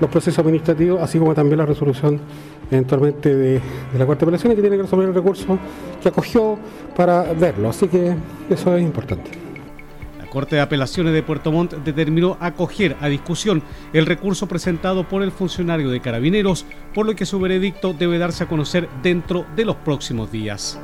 los 0.00 0.10
procesos 0.10 0.38
administrativos, 0.40 1.00
así 1.00 1.18
como 1.18 1.34
también 1.34 1.58
la 1.58 1.66
resolución 1.66 2.20
eventualmente 2.70 3.34
de, 3.34 3.60
la 3.98 4.06
Corte 4.06 4.20
de 4.20 4.24
Apelaciones 4.26 4.56
que 4.56 4.62
tiene 4.62 4.76
que 4.76 4.82
resolver 4.82 5.08
el 5.08 5.14
recurso 5.14 5.58
que 6.02 6.08
acogió 6.08 6.58
para 6.96 7.32
verlo. 7.32 7.68
Así 7.68 7.88
que 7.88 8.14
eso 8.50 8.76
es 8.76 8.82
importante. 8.82 9.43
Corte 10.34 10.56
de 10.56 10.62
Apelaciones 10.62 11.14
de 11.14 11.22
Puerto 11.22 11.52
Montt 11.52 11.74
determinó 11.74 12.36
acoger 12.40 12.96
a 13.00 13.06
discusión 13.06 13.62
el 13.92 14.04
recurso 14.04 14.48
presentado 14.48 15.08
por 15.08 15.22
el 15.22 15.30
funcionario 15.30 15.90
de 15.90 16.00
Carabineros, 16.00 16.66
por 16.92 17.06
lo 17.06 17.14
que 17.14 17.24
su 17.24 17.38
veredicto 17.38 17.92
debe 17.92 18.18
darse 18.18 18.42
a 18.42 18.48
conocer 18.48 18.88
dentro 19.00 19.46
de 19.54 19.64
los 19.64 19.76
próximos 19.76 20.32
días. 20.32 20.76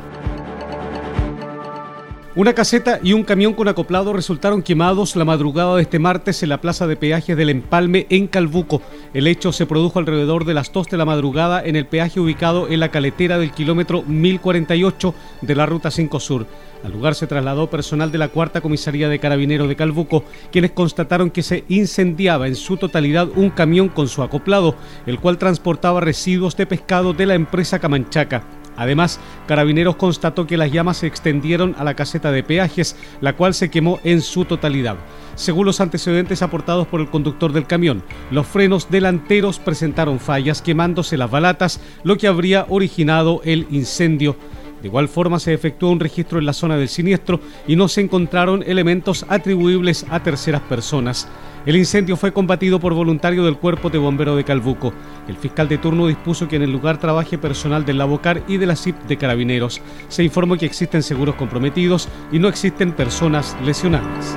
Una 2.37 2.53
caseta 2.53 3.01
y 3.03 3.13
un 3.13 3.25
camión 3.25 3.55
con 3.55 3.67
acoplado 3.67 4.13
resultaron 4.13 4.63
quemados 4.63 5.17
la 5.17 5.25
madrugada 5.25 5.75
de 5.75 5.83
este 5.83 5.99
martes 5.99 6.45
en 6.45 6.51
la 6.51 6.61
plaza 6.61 6.87
de 6.87 6.95
peajes 6.95 7.37
del 7.37 7.51
Empalme 7.51 8.07
en 8.09 8.29
Calbuco. 8.29 8.83
El 9.13 9.27
hecho 9.27 9.51
se 9.51 9.67
produjo 9.67 9.99
alrededor 9.99 10.45
de 10.45 10.55
las 10.55 10.73
2 10.73 10.87
de 10.91 10.97
la 10.97 11.05
madrugada 11.05 11.61
en 11.61 11.75
el 11.75 11.87
peaje 11.87 12.21
ubicado 12.21 12.69
en 12.69 12.79
la 12.79 12.93
caletera 12.93 13.37
del 13.37 13.51
kilómetro 13.51 14.05
1048 14.05 15.13
de 15.41 15.55
la 15.57 15.67
Ruta 15.67 15.91
5 15.91 16.21
Sur. 16.21 16.47
Al 16.85 16.93
lugar 16.93 17.17
se 17.17 17.27
trasladó 17.27 17.69
personal 17.69 18.13
de 18.13 18.19
la 18.19 18.29
Cuarta 18.29 18.61
Comisaría 18.61 19.09
de 19.09 19.19
Carabineros 19.19 19.67
de 19.67 19.75
Calbuco, 19.75 20.23
quienes 20.53 20.71
constataron 20.71 21.31
que 21.31 21.43
se 21.43 21.65
incendiaba 21.69 22.47
en 22.47 22.55
su 22.55 22.77
totalidad 22.77 23.29
un 23.35 23.51
camión 23.51 23.89
con 23.89 24.07
su 24.07 24.23
acoplado, 24.23 24.77
el 25.05 25.19
cual 25.19 25.37
transportaba 25.37 26.01
residuos 26.01 26.57
de 26.57 26.67
pescado 26.67 27.13
de 27.13 27.27
la 27.27 27.35
empresa 27.35 27.81
Camanchaca. 27.81 28.60
Además, 28.81 29.21
Carabineros 29.47 29.97
constató 29.97 30.47
que 30.47 30.57
las 30.57 30.73
llamas 30.73 30.97
se 30.97 31.07
extendieron 31.07 31.77
a 31.79 31.85
la 31.85 31.93
caseta 31.93 32.33
de 32.33 32.43
peajes, 32.43 32.97
la 33.21 33.35
cual 33.35 33.53
se 33.53 33.69
quemó 33.69 34.01
en 34.05 34.23
su 34.23 34.47
totalidad. 34.47 34.97
Según 35.35 35.67
los 35.67 35.83
antecedentes 35.83 36.41
aportados 36.41 36.87
por 36.87 37.03
el 37.03 37.11
conductor 37.11 37.53
del 37.53 37.67
camión, 37.67 38.03
los 38.31 38.47
frenos 38.47 38.91
delanteros 38.91 39.59
presentaron 39.59 40.19
fallas 40.19 40.63
quemándose 40.63 41.19
las 41.19 41.31
balatas, 41.31 41.79
lo 42.05 42.17
que 42.17 42.27
habría 42.27 42.65
originado 42.71 43.43
el 43.45 43.67
incendio. 43.71 44.35
De 44.81 44.89
igual 44.89 45.09
forma 45.09 45.39
se 45.41 45.53
efectuó 45.53 45.91
un 45.91 46.01
registro 46.01 46.39
en 46.39 46.47
la 46.47 46.55
zona 46.55 46.79
del 46.79 46.89
siniestro 46.89 47.39
y 47.67 47.77
no 47.77 47.87
se 47.87 48.01
encontraron 48.01 48.65
elementos 48.67 49.27
atribuibles 49.29 50.07
a 50.09 50.23
terceras 50.23 50.63
personas. 50.63 51.29
El 51.67 51.77
incendio 51.77 52.17
fue 52.17 52.33
combatido 52.33 52.81
por 52.81 52.95
voluntario 52.95 53.45
del 53.45 53.59
Cuerpo 53.59 53.91
de 53.91 53.99
Bombero 53.99 54.35
de 54.35 54.45
Calbuco. 54.45 54.95
El 55.29 55.37
fiscal 55.37 55.69
de 55.69 55.77
turno 55.77 56.07
dispuso 56.07 56.49
que 56.49 56.57
en 56.57 56.63
el 56.63 56.73
lugar 56.73 56.99
trabaje 56.99 57.37
personal 57.37 57.85
del 57.85 57.99
Labocar 57.99 58.43
y 58.49 58.57
de 58.57 58.67
la 58.67 58.77
CIP 58.77 58.97
de 59.03 59.19
Carabineros. 59.19 59.83
Se 60.09 60.25
informó 60.25 60.57
que 60.57 60.67
existen 60.67 61.03
seguros 61.03 61.35
comprometidos 61.35 62.09
y 62.33 62.39
no 62.39 62.49
existen 62.49 62.93
personas 62.93 63.57
lesionadas. 63.63 64.37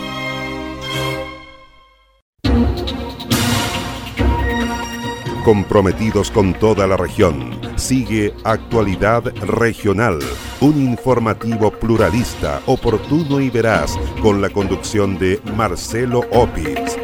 Comprometidos 5.43 6.31
con 6.31 6.53
toda 6.53 6.87
la 6.87 6.97
región. 6.97 7.59
Sigue 7.75 8.33
Actualidad 8.43 9.23
Regional, 9.45 10.19
un 10.59 10.81
informativo 10.81 11.71
pluralista, 11.71 12.61
oportuno 12.65 13.39
y 13.39 13.49
veraz, 13.49 13.97
con 14.21 14.41
la 14.41 14.49
conducción 14.49 15.17
de 15.17 15.41
Marcelo 15.55 16.21
Opitz. 16.31 16.97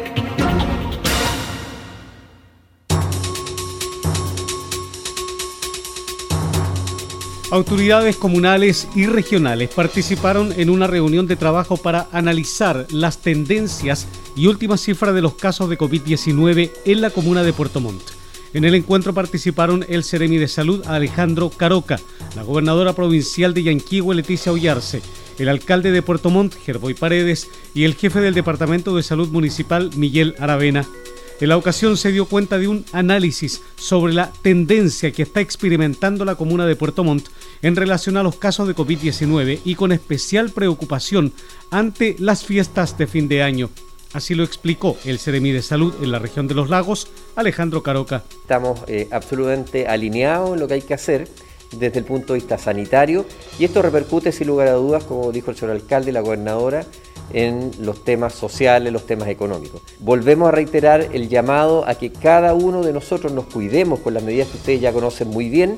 Autoridades 7.50 8.16
comunales 8.16 8.86
y 8.94 9.06
regionales 9.06 9.70
participaron 9.70 10.52
en 10.52 10.68
una 10.68 10.86
reunión 10.86 11.26
de 11.26 11.36
trabajo 11.36 11.78
para 11.78 12.06
analizar 12.12 12.86
las 12.90 13.18
tendencias 13.18 14.06
y 14.36 14.48
últimas 14.48 14.82
cifras 14.82 15.14
de 15.14 15.22
los 15.22 15.34
casos 15.34 15.70
de 15.70 15.78
COVID-19 15.78 16.70
en 16.84 17.00
la 17.00 17.08
comuna 17.08 17.42
de 17.42 17.54
Puerto 17.54 17.80
Montt. 17.80 18.18
En 18.54 18.64
el 18.64 18.74
encuentro 18.74 19.12
participaron 19.12 19.84
el 19.88 20.04
Ceremi 20.04 20.38
de 20.38 20.48
Salud 20.48 20.82
Alejandro 20.86 21.50
Caroca, 21.50 22.00
la 22.34 22.42
gobernadora 22.42 22.94
provincial 22.94 23.52
de 23.52 23.64
Yanquihue 23.64 24.14
Leticia 24.14 24.52
Ollarse, 24.52 25.02
el 25.38 25.50
alcalde 25.50 25.90
de 25.90 26.00
Puerto 26.00 26.30
Montt 26.30 26.54
Gerboy 26.54 26.94
Paredes 26.94 27.48
y 27.74 27.84
el 27.84 27.94
jefe 27.94 28.20
del 28.20 28.34
Departamento 28.34 28.96
de 28.96 29.02
Salud 29.02 29.28
Municipal 29.28 29.90
Miguel 29.96 30.34
Aravena. 30.38 30.86
En 31.40 31.50
la 31.50 31.56
ocasión 31.58 31.96
se 31.96 32.10
dio 32.10 32.24
cuenta 32.24 32.58
de 32.58 32.68
un 32.68 32.84
análisis 32.92 33.62
sobre 33.76 34.12
la 34.14 34.32
tendencia 34.42 35.12
que 35.12 35.22
está 35.22 35.40
experimentando 35.40 36.24
la 36.24 36.34
comuna 36.34 36.66
de 36.66 36.74
Puerto 36.74 37.04
Montt 37.04 37.28
en 37.62 37.76
relación 37.76 38.16
a 38.16 38.22
los 38.22 38.36
casos 38.36 38.66
de 38.66 38.74
COVID-19 38.74 39.60
y 39.64 39.74
con 39.74 39.92
especial 39.92 40.50
preocupación 40.50 41.32
ante 41.70 42.16
las 42.18 42.44
fiestas 42.44 42.96
de 42.98 43.06
fin 43.06 43.28
de 43.28 43.42
año. 43.42 43.70
Así 44.12 44.34
lo 44.34 44.42
explicó 44.42 44.96
el 45.04 45.18
Ceremi 45.18 45.52
de 45.52 45.60
Salud 45.60 45.94
en 46.02 46.10
la 46.10 46.18
región 46.18 46.48
de 46.48 46.54
los 46.54 46.70
lagos, 46.70 47.08
Alejandro 47.36 47.82
Caroca. 47.82 48.22
Estamos 48.40 48.80
eh, 48.86 49.06
absolutamente 49.10 49.86
alineados 49.86 50.54
en 50.54 50.60
lo 50.60 50.68
que 50.68 50.74
hay 50.74 50.82
que 50.82 50.94
hacer 50.94 51.28
desde 51.76 51.98
el 51.98 52.06
punto 52.06 52.32
de 52.32 52.38
vista 52.38 52.56
sanitario 52.56 53.26
y 53.58 53.64
esto 53.64 53.82
repercute 53.82 54.32
sin 54.32 54.46
lugar 54.46 54.68
a 54.68 54.72
dudas, 54.72 55.04
como 55.04 55.30
dijo 55.30 55.50
el 55.50 55.56
señor 55.58 55.74
alcalde 55.74 56.10
y 56.10 56.14
la 56.14 56.20
gobernadora, 56.20 56.86
en 57.34 57.70
los 57.80 58.04
temas 58.04 58.32
sociales, 58.32 58.90
los 58.90 59.04
temas 59.04 59.28
económicos. 59.28 59.82
Volvemos 59.98 60.48
a 60.48 60.52
reiterar 60.52 61.08
el 61.12 61.28
llamado 61.28 61.86
a 61.86 61.94
que 61.94 62.10
cada 62.10 62.54
uno 62.54 62.82
de 62.82 62.94
nosotros 62.94 63.32
nos 63.32 63.44
cuidemos 63.44 64.00
con 64.00 64.14
las 64.14 64.22
medidas 64.22 64.48
que 64.48 64.56
ustedes 64.56 64.80
ya 64.80 64.92
conocen 64.94 65.28
muy 65.28 65.50
bien 65.50 65.76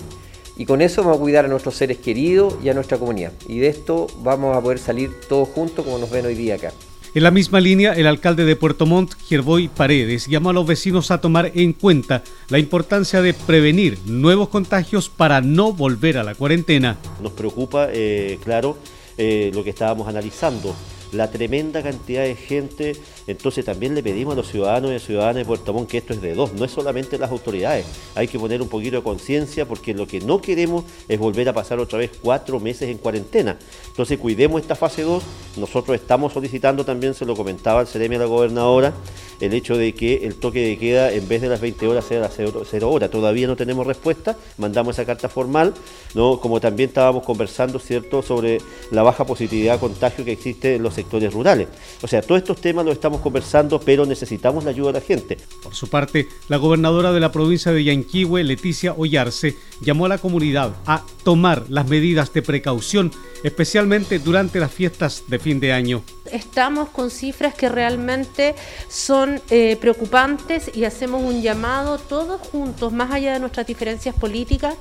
y 0.56 0.66
con 0.66 0.80
eso 0.80 1.02
vamos 1.02 1.18
a 1.18 1.20
cuidar 1.20 1.46
a 1.46 1.48
nuestros 1.48 1.74
seres 1.74 1.98
queridos 1.98 2.54
y 2.62 2.68
a 2.68 2.74
nuestra 2.74 2.98
comunidad. 2.98 3.32
Y 3.48 3.58
de 3.58 3.68
esto 3.68 4.06
vamos 4.22 4.56
a 4.56 4.60
poder 4.60 4.78
salir 4.78 5.10
todos 5.28 5.48
juntos 5.48 5.84
como 5.84 5.98
nos 5.98 6.10
ven 6.10 6.26
hoy 6.26 6.34
día 6.34 6.54
acá. 6.54 6.72
En 7.12 7.24
la 7.24 7.32
misma 7.32 7.60
línea, 7.60 7.92
el 7.94 8.06
alcalde 8.06 8.44
de 8.44 8.54
Puerto 8.54 8.86
Montt, 8.86 9.14
Gerboy 9.28 9.66
Paredes, 9.66 10.28
llamó 10.28 10.50
a 10.50 10.52
los 10.52 10.64
vecinos 10.64 11.10
a 11.10 11.20
tomar 11.20 11.50
en 11.56 11.72
cuenta 11.72 12.22
la 12.48 12.60
importancia 12.60 13.20
de 13.20 13.34
prevenir 13.34 13.98
nuevos 14.06 14.48
contagios 14.48 15.08
para 15.08 15.40
no 15.40 15.72
volver 15.72 16.18
a 16.18 16.22
la 16.22 16.36
cuarentena. 16.36 16.98
Nos 17.20 17.32
preocupa, 17.32 17.88
eh, 17.90 18.38
claro, 18.44 18.78
eh, 19.18 19.50
lo 19.52 19.64
que 19.64 19.70
estábamos 19.70 20.06
analizando 20.06 20.72
la 21.12 21.30
tremenda 21.30 21.82
cantidad 21.82 22.22
de 22.22 22.36
gente. 22.36 22.96
Entonces 23.26 23.64
también 23.64 23.94
le 23.94 24.02
pedimos 24.02 24.34
a 24.34 24.36
los 24.36 24.48
ciudadanos 24.48 24.92
y 24.92 24.98
ciudadanas 24.98 25.36
de 25.36 25.44
Puerto 25.44 25.72
Montt 25.72 25.90
que 25.90 25.98
esto 25.98 26.12
es 26.12 26.20
de 26.20 26.34
dos, 26.34 26.52
no 26.52 26.64
es 26.64 26.70
solamente 26.70 27.18
las 27.18 27.30
autoridades. 27.30 27.86
Hay 28.14 28.28
que 28.28 28.38
poner 28.38 28.62
un 28.62 28.68
poquito 28.68 28.96
de 28.96 29.02
conciencia 29.02 29.66
porque 29.66 29.94
lo 29.94 30.06
que 30.06 30.20
no 30.20 30.40
queremos 30.40 30.84
es 31.08 31.18
volver 31.18 31.48
a 31.48 31.52
pasar 31.52 31.78
otra 31.78 31.98
vez 31.98 32.10
cuatro 32.22 32.60
meses 32.60 32.88
en 32.88 32.98
cuarentena. 32.98 33.58
Entonces 33.86 34.18
cuidemos 34.18 34.60
esta 34.60 34.74
fase 34.74 35.02
2. 35.02 35.22
Nosotros 35.56 35.94
estamos 35.96 36.32
solicitando 36.32 36.84
también, 36.84 37.14
se 37.14 37.24
lo 37.24 37.34
comentaba 37.34 37.80
el 37.80 37.86
CEREMI 37.86 38.16
a 38.16 38.18
la 38.20 38.24
gobernadora, 38.26 38.92
el 39.40 39.52
hecho 39.52 39.76
de 39.76 39.94
que 39.94 40.26
el 40.26 40.36
toque 40.36 40.60
de 40.60 40.78
queda 40.78 41.12
en 41.12 41.26
vez 41.28 41.42
de 41.42 41.48
las 41.48 41.60
20 41.60 41.86
horas 41.86 42.04
sea 42.04 42.20
las 42.20 42.34
0, 42.36 42.90
horas. 42.90 43.10
Todavía 43.10 43.46
no 43.46 43.56
tenemos 43.56 43.86
respuesta, 43.86 44.36
mandamos 44.58 44.96
esa 44.96 45.04
carta 45.04 45.28
formal, 45.28 45.74
¿no? 46.14 46.40
como 46.40 46.60
también 46.60 46.88
estábamos 46.88 47.24
conversando 47.24 47.78
¿cierto? 47.78 48.22
sobre 48.22 48.58
la 48.90 49.02
baja 49.02 49.24
positividad 49.24 49.74
de 49.74 49.80
contagio 49.80 50.24
que 50.24 50.32
existe 50.32 50.76
en 50.76 50.82
los 50.82 50.98
sectores 51.00 51.32
rurales. 51.32 51.68
O 52.02 52.08
sea, 52.08 52.22
todos 52.22 52.40
estos 52.40 52.60
temas 52.60 52.84
los 52.84 52.94
estamos 52.94 53.20
conversando, 53.20 53.80
pero 53.80 54.06
necesitamos 54.06 54.64
la 54.64 54.70
ayuda 54.70 54.92
de 54.92 55.00
la 55.00 55.06
gente. 55.06 55.38
Por 55.62 55.74
su 55.74 55.88
parte, 55.88 56.28
la 56.48 56.58
gobernadora 56.58 57.12
de 57.12 57.20
la 57.20 57.32
provincia 57.32 57.72
de 57.72 57.84
Yanquihue, 57.84 58.44
Leticia 58.44 58.92
Ollarse, 58.92 59.56
llamó 59.80 60.06
a 60.06 60.10
la 60.10 60.18
comunidad 60.18 60.74
a 60.86 61.04
tomar 61.24 61.64
las 61.68 61.88
medidas 61.88 62.32
de 62.32 62.42
precaución, 62.42 63.12
especialmente 63.42 64.18
durante 64.18 64.60
las 64.60 64.72
fiestas 64.72 65.24
de 65.28 65.38
fin 65.38 65.60
de 65.60 65.72
año. 65.72 66.02
Estamos 66.30 66.90
con 66.90 67.10
cifras 67.10 67.54
que 67.54 67.68
realmente 67.68 68.54
son 68.88 69.40
eh, 69.50 69.76
preocupantes 69.80 70.70
y 70.74 70.84
hacemos 70.84 71.22
un 71.22 71.42
llamado 71.42 71.98
todos 71.98 72.40
juntos, 72.40 72.92
más 72.92 73.10
allá 73.10 73.32
de 73.32 73.40
nuestras 73.40 73.66
diferencias 73.66 74.14
políticas, 74.14 74.74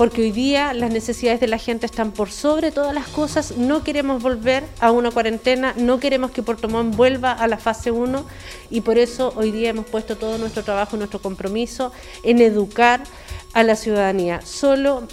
porque 0.00 0.22
hoy 0.22 0.32
día 0.32 0.72
las 0.72 0.90
necesidades 0.90 1.40
de 1.40 1.46
la 1.46 1.58
gente 1.58 1.84
están 1.84 2.12
por 2.12 2.30
sobre 2.30 2.72
todas 2.72 2.94
las 2.94 3.06
cosas. 3.06 3.58
No 3.58 3.84
queremos 3.84 4.22
volver 4.22 4.64
a 4.80 4.92
una 4.92 5.10
cuarentena, 5.10 5.74
no 5.76 6.00
queremos 6.00 6.30
que 6.30 6.42
Puerto 6.42 6.70
Montt 6.70 6.96
vuelva 6.96 7.32
a 7.32 7.46
la 7.46 7.58
fase 7.58 7.90
1 7.90 8.24
y 8.70 8.80
por 8.80 8.96
eso 8.96 9.34
hoy 9.36 9.50
día 9.50 9.68
hemos 9.68 9.84
puesto 9.84 10.16
todo 10.16 10.38
nuestro 10.38 10.64
trabajo, 10.64 10.96
nuestro 10.96 11.20
compromiso 11.20 11.92
en 12.22 12.40
educar 12.40 13.02
a 13.52 13.62
la 13.62 13.76
ciudadanía, 13.76 14.40
solo 14.40 15.06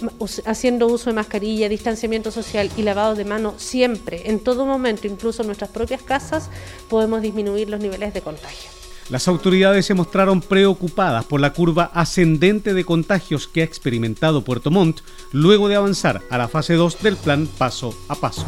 haciendo 0.46 0.86
uso 0.86 1.10
de 1.10 1.16
mascarilla, 1.16 1.68
distanciamiento 1.68 2.30
social 2.30 2.70
y 2.74 2.80
lavado 2.80 3.14
de 3.14 3.26
manos 3.26 3.62
siempre, 3.62 4.30
en 4.30 4.40
todo 4.40 4.64
momento, 4.64 5.06
incluso 5.06 5.42
en 5.42 5.48
nuestras 5.48 5.68
propias 5.68 6.00
casas, 6.00 6.48
podemos 6.88 7.20
disminuir 7.20 7.68
los 7.68 7.80
niveles 7.80 8.14
de 8.14 8.22
contagio. 8.22 8.70
Las 9.10 9.26
autoridades 9.26 9.86
se 9.86 9.94
mostraron 9.94 10.42
preocupadas 10.42 11.24
por 11.24 11.40
la 11.40 11.54
curva 11.54 11.90
ascendente 11.94 12.74
de 12.74 12.84
contagios 12.84 13.48
que 13.48 13.62
ha 13.62 13.64
experimentado 13.64 14.44
Puerto 14.44 14.70
Montt 14.70 15.00
luego 15.32 15.68
de 15.68 15.76
avanzar 15.76 16.20
a 16.28 16.36
la 16.36 16.46
fase 16.46 16.74
2 16.74 17.02
del 17.02 17.16
plan 17.16 17.48
paso 17.58 17.98
a 18.08 18.16
paso. 18.16 18.44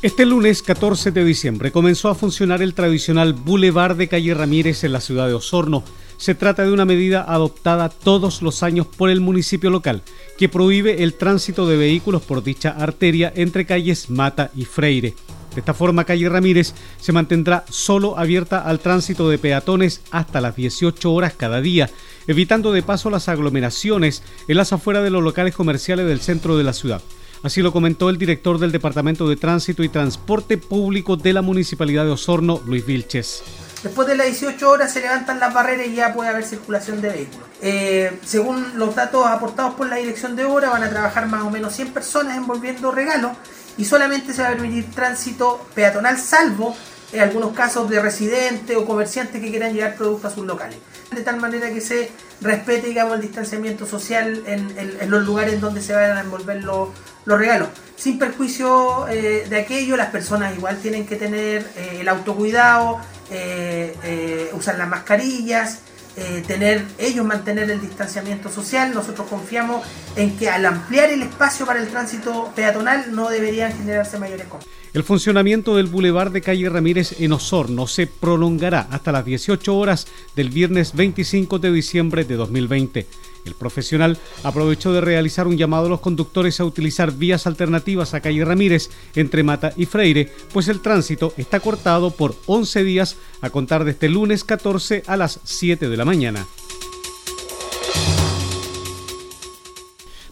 Este 0.00 0.24
lunes 0.24 0.62
14 0.62 1.10
de 1.10 1.24
diciembre 1.24 1.72
comenzó 1.72 2.08
a 2.08 2.14
funcionar 2.14 2.62
el 2.62 2.74
tradicional 2.74 3.32
Boulevard 3.32 3.96
de 3.96 4.06
Calle 4.06 4.32
Ramírez 4.34 4.84
en 4.84 4.92
la 4.92 5.00
ciudad 5.00 5.26
de 5.26 5.34
Osorno. 5.34 5.82
Se 6.18 6.36
trata 6.36 6.64
de 6.64 6.70
una 6.70 6.84
medida 6.84 7.24
adoptada 7.26 7.88
todos 7.88 8.42
los 8.42 8.62
años 8.62 8.86
por 8.86 9.10
el 9.10 9.20
municipio 9.20 9.70
local, 9.70 10.02
que 10.38 10.48
prohíbe 10.48 11.02
el 11.02 11.14
tránsito 11.14 11.66
de 11.66 11.76
vehículos 11.76 12.22
por 12.22 12.44
dicha 12.44 12.70
arteria 12.70 13.32
entre 13.34 13.66
calles 13.66 14.08
Mata 14.08 14.52
y 14.54 14.66
Freire. 14.66 15.16
De 15.54 15.60
esta 15.60 15.74
forma, 15.74 16.04
calle 16.04 16.28
Ramírez 16.28 16.74
se 17.00 17.12
mantendrá 17.12 17.64
solo 17.68 18.18
abierta 18.18 18.60
al 18.60 18.80
tránsito 18.80 19.28
de 19.28 19.38
peatones 19.38 20.02
hasta 20.10 20.40
las 20.40 20.56
18 20.56 21.12
horas 21.12 21.34
cada 21.36 21.60
día, 21.60 21.90
evitando 22.26 22.72
de 22.72 22.82
paso 22.82 23.10
las 23.10 23.28
aglomeraciones 23.28 24.22
en 24.46 24.56
las 24.56 24.72
afueras 24.72 25.02
de 25.02 25.10
los 25.10 25.22
locales 25.22 25.54
comerciales 25.54 26.06
del 26.06 26.20
centro 26.20 26.56
de 26.56 26.64
la 26.64 26.72
ciudad. 26.72 27.02
Así 27.42 27.62
lo 27.62 27.72
comentó 27.72 28.10
el 28.10 28.18
director 28.18 28.58
del 28.58 28.72
Departamento 28.72 29.28
de 29.28 29.36
Tránsito 29.36 29.84
y 29.84 29.88
Transporte 29.88 30.58
Público 30.58 31.16
de 31.16 31.32
la 31.32 31.42
Municipalidad 31.42 32.04
de 32.04 32.10
Osorno, 32.10 32.60
Luis 32.66 32.84
Vilches. 32.84 33.42
Después 33.82 34.08
de 34.08 34.16
las 34.16 34.26
18 34.26 34.68
horas 34.68 34.92
se 34.92 35.00
levantan 35.00 35.38
las 35.38 35.54
barreras 35.54 35.86
y 35.86 35.94
ya 35.94 36.12
puede 36.12 36.30
haber 36.30 36.42
circulación 36.42 37.00
de 37.00 37.10
vehículos. 37.10 37.46
Eh, 37.62 38.18
según 38.24 38.76
los 38.76 38.96
datos 38.96 39.24
aportados 39.24 39.74
por 39.74 39.88
la 39.88 39.96
dirección 39.96 40.34
de 40.34 40.44
obra, 40.44 40.70
van 40.70 40.82
a 40.82 40.90
trabajar 40.90 41.28
más 41.28 41.44
o 41.44 41.50
menos 41.50 41.74
100 41.74 41.92
personas 41.92 42.36
envolviendo 42.36 42.90
regalos 42.90 43.32
y 43.78 43.84
solamente 43.84 44.34
se 44.34 44.42
va 44.42 44.48
a 44.48 44.50
permitir 44.52 44.90
tránsito 44.90 45.66
peatonal 45.74 46.18
salvo 46.18 46.76
en 47.12 47.20
algunos 47.20 47.52
casos 47.54 47.88
de 47.88 48.00
residentes 48.00 48.76
o 48.76 48.84
comerciantes 48.84 49.40
que 49.40 49.48
quieran 49.48 49.72
llevar 49.72 49.94
productos 49.96 50.32
a 50.32 50.34
sus 50.34 50.44
locales. 50.44 50.78
De 51.14 51.22
tal 51.22 51.40
manera 51.40 51.70
que 51.70 51.80
se 51.80 52.10
respete 52.40 52.88
digamos, 52.88 53.14
el 53.14 53.22
distanciamiento 53.22 53.86
social 53.86 54.42
en, 54.46 55.10
los 55.10 55.24
lugares 55.24 55.60
donde 55.60 55.80
se 55.80 55.94
vayan 55.94 56.18
a 56.18 56.20
envolver 56.20 56.62
los, 56.62 56.90
regalos. 57.24 57.68
Sin 57.96 58.18
perjuicio 58.18 59.06
eh, 59.08 59.46
de 59.48 59.60
aquello, 59.60 59.96
las 59.96 60.08
personas 60.08 60.56
igual 60.56 60.78
tienen 60.78 61.06
que 61.06 61.16
tener 61.16 61.70
eh, 61.76 61.98
el 62.00 62.08
autocuidado, 62.08 63.00
eh, 63.30 64.50
usar 64.54 64.78
las 64.78 64.88
mascarillas, 64.88 65.80
eh, 66.20 66.42
tener 66.44 66.84
ellos 66.98 67.24
mantener 67.24 67.70
el 67.70 67.80
distanciamiento 67.80 68.48
social. 68.48 68.92
Nosotros 68.92 69.28
confiamos 69.28 69.86
en 70.16 70.36
que 70.36 70.50
al 70.50 70.66
ampliar 70.66 71.10
el 71.10 71.22
espacio 71.22 71.64
para 71.64 71.80
el 71.80 71.86
tránsito 71.86 72.50
peatonal 72.56 73.14
no 73.14 73.28
deberían 73.28 73.72
generarse 73.72 74.18
mayores 74.18 74.46
costos. 74.48 74.68
El 74.94 75.04
funcionamiento 75.04 75.76
del 75.76 75.86
Boulevard 75.86 76.32
de 76.32 76.40
Calle 76.40 76.68
Ramírez 76.68 77.20
en 77.20 77.32
Osorno 77.32 77.86
se 77.86 78.08
prolongará 78.08 78.88
hasta 78.90 79.12
las 79.12 79.24
18 79.24 79.76
horas 79.76 80.08
del 80.34 80.50
viernes 80.50 80.96
25 80.96 81.60
de 81.60 81.70
diciembre 81.70 82.24
de 82.24 82.34
2020. 82.34 83.06
El 83.48 83.54
profesional 83.54 84.18
aprovechó 84.44 84.92
de 84.92 85.00
realizar 85.00 85.46
un 85.46 85.56
llamado 85.56 85.86
a 85.86 85.88
los 85.88 86.00
conductores 86.00 86.60
a 86.60 86.64
utilizar 86.64 87.12
vías 87.12 87.46
alternativas 87.46 88.12
a 88.12 88.20
calle 88.20 88.44
Ramírez 88.44 88.90
entre 89.14 89.42
Mata 89.42 89.72
y 89.74 89.86
Freire, 89.86 90.30
pues 90.52 90.68
el 90.68 90.80
tránsito 90.80 91.32
está 91.38 91.60
cortado 91.60 92.10
por 92.10 92.36
11 92.46 92.84
días 92.84 93.16
a 93.40 93.48
contar 93.48 93.84
de 93.84 93.92
este 93.92 94.10
lunes 94.10 94.44
14 94.44 95.02
a 95.06 95.16
las 95.16 95.40
7 95.44 95.88
de 95.88 95.96
la 95.96 96.04
mañana. 96.04 96.46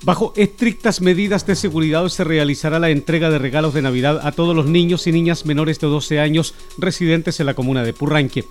Bajo 0.04 0.34
estrictas 0.36 1.00
medidas 1.00 1.46
de 1.46 1.56
seguridad 1.56 2.06
se 2.08 2.22
realizará 2.22 2.78
la 2.78 2.90
entrega 2.90 3.30
de 3.30 3.38
regalos 3.38 3.74
de 3.74 3.82
Navidad 3.82 4.20
a 4.24 4.30
todos 4.30 4.54
los 4.54 4.66
niños 4.66 5.06
y 5.06 5.12
niñas 5.12 5.46
menores 5.46 5.80
de 5.80 5.86
12 5.86 6.20
años 6.20 6.54
residentes 6.78 7.40
en 7.40 7.46
la 7.46 7.54
comuna 7.54 7.82
de 7.82 7.94
Purranque. 7.94 8.44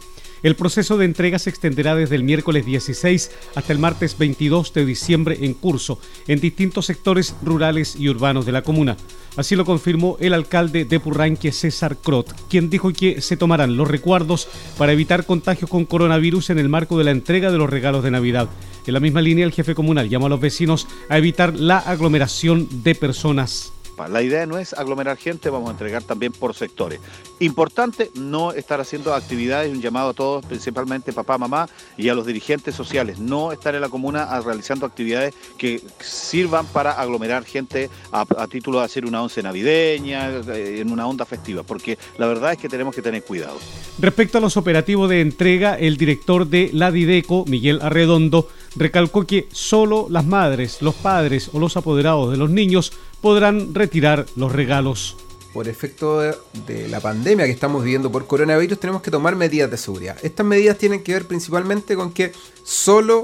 El 0.43 0.55
proceso 0.55 0.97
de 0.97 1.05
entrega 1.05 1.39
se 1.39 1.49
extenderá 1.49 1.95
desde 1.95 2.15
el 2.15 2.23
miércoles 2.23 2.65
16 2.65 3.31
hasta 3.55 3.73
el 3.73 3.79
martes 3.79 4.17
22 4.17 4.73
de 4.73 4.85
diciembre 4.85 5.37
en 5.41 5.53
curso 5.53 5.99
en 6.27 6.39
distintos 6.39 6.85
sectores 6.85 7.35
rurales 7.43 7.95
y 7.95 8.09
urbanos 8.09 8.45
de 8.45 8.51
la 8.51 8.61
comuna. 8.61 8.97
Así 9.37 9.55
lo 9.55 9.65
confirmó 9.65 10.17
el 10.19 10.33
alcalde 10.33 10.85
de 10.85 10.99
Purranque, 10.99 11.51
César 11.51 11.97
Crot, 11.97 12.33
quien 12.47 12.69
dijo 12.69 12.93
que 12.93 13.21
se 13.21 13.37
tomarán 13.37 13.75
los 13.75 13.87
recuerdos 13.87 14.47
para 14.77 14.93
evitar 14.93 15.25
contagios 15.25 15.69
con 15.69 15.85
coronavirus 15.85 16.51
en 16.51 16.59
el 16.59 16.69
marco 16.69 16.97
de 16.97 17.03
la 17.03 17.11
entrega 17.11 17.51
de 17.51 17.57
los 17.57 17.69
regalos 17.69 18.03
de 18.03 18.11
Navidad. 18.11 18.49
En 18.85 18.93
la 18.93 18.99
misma 18.99 19.21
línea, 19.21 19.45
el 19.45 19.51
jefe 19.51 19.75
comunal 19.75 20.09
llamó 20.09 20.27
a 20.27 20.29
los 20.29 20.39
vecinos 20.39 20.87
a 21.09 21.17
evitar 21.17 21.55
la 21.55 21.79
aglomeración 21.79 22.83
de 22.83 22.95
personas. 22.95 23.74
La 24.09 24.21
idea 24.21 24.45
no 24.45 24.57
es 24.57 24.73
aglomerar 24.73 25.17
gente, 25.17 25.49
vamos 25.49 25.69
a 25.69 25.71
entregar 25.71 26.03
también 26.03 26.31
por 26.31 26.53
sectores. 26.53 26.99
Importante 27.39 28.11
no 28.13 28.51
estar 28.51 28.79
haciendo 28.79 29.13
actividades, 29.13 29.71
un 29.71 29.81
llamado 29.81 30.09
a 30.09 30.13
todos, 30.13 30.45
principalmente 30.45 31.13
papá, 31.13 31.37
mamá 31.37 31.67
y 31.97 32.09
a 32.09 32.13
los 32.13 32.25
dirigentes 32.25 32.75
sociales, 32.75 33.19
no 33.19 33.51
estar 33.51 33.73
en 33.73 33.81
la 33.81 33.89
comuna 33.89 34.39
realizando 34.41 34.85
actividades 34.85 35.33
que 35.57 35.81
sirvan 35.99 36.65
para 36.67 36.91
aglomerar 36.91 37.45
gente 37.45 37.89
a, 38.11 38.25
título 38.47 38.79
de 38.79 38.85
hacer 38.85 39.05
una 39.05 39.23
once 39.23 39.41
navideña, 39.41 40.29
eh, 40.29 40.79
en 40.81 40.91
una 40.91 41.07
onda 41.07 41.25
festiva, 41.25 41.63
porque 41.63 41.97
la 42.17 42.27
verdad 42.27 42.51
es 42.51 42.57
que 42.57 42.69
tenemos 42.69 42.93
que 42.93 43.01
tener 43.01 43.23
cuidado. 43.23 43.57
Respecto 43.99 44.37
a 44.37 44.41
los 44.41 44.57
operativos 44.57 45.09
de 45.09 45.21
entrega, 45.21 45.75
el 45.75 45.97
director 45.97 46.47
de 46.47 46.69
la 46.73 46.91
Dideco, 46.91 47.45
Miguel 47.47 47.79
Arredondo, 47.81 48.49
recalcó 48.75 49.25
que 49.25 49.47
solo 49.51 50.07
las 50.09 50.25
madres, 50.25 50.81
los 50.81 50.95
padres 50.95 51.49
o 51.53 51.59
los 51.59 51.77
apoderados 51.77 52.31
de 52.31 52.37
los 52.37 52.49
niños 52.49 52.93
podrán 53.21 53.73
retirar 53.73 54.25
los 54.35 54.51
regalos. 54.51 55.17
Por 55.53 55.69
efecto 55.69 56.19
de 56.19 56.87
la 56.89 56.99
pandemia 56.99 57.45
que 57.45 57.51
estamos 57.51 57.83
viviendo 57.83 58.11
por 58.11 58.27
coronavirus, 58.27 58.79
tenemos 58.79 59.01
que 59.01 59.11
tomar 59.11 59.35
medidas 59.35 59.71
de 59.71 59.77
seguridad. 59.77 60.17
Estas 60.21 60.45
medidas 60.45 60.77
tienen 60.77 61.01
que 61.01 61.13
ver 61.13 61.25
principalmente 61.25 61.95
con 61.95 62.11
que 62.11 62.33
solo 62.63 63.23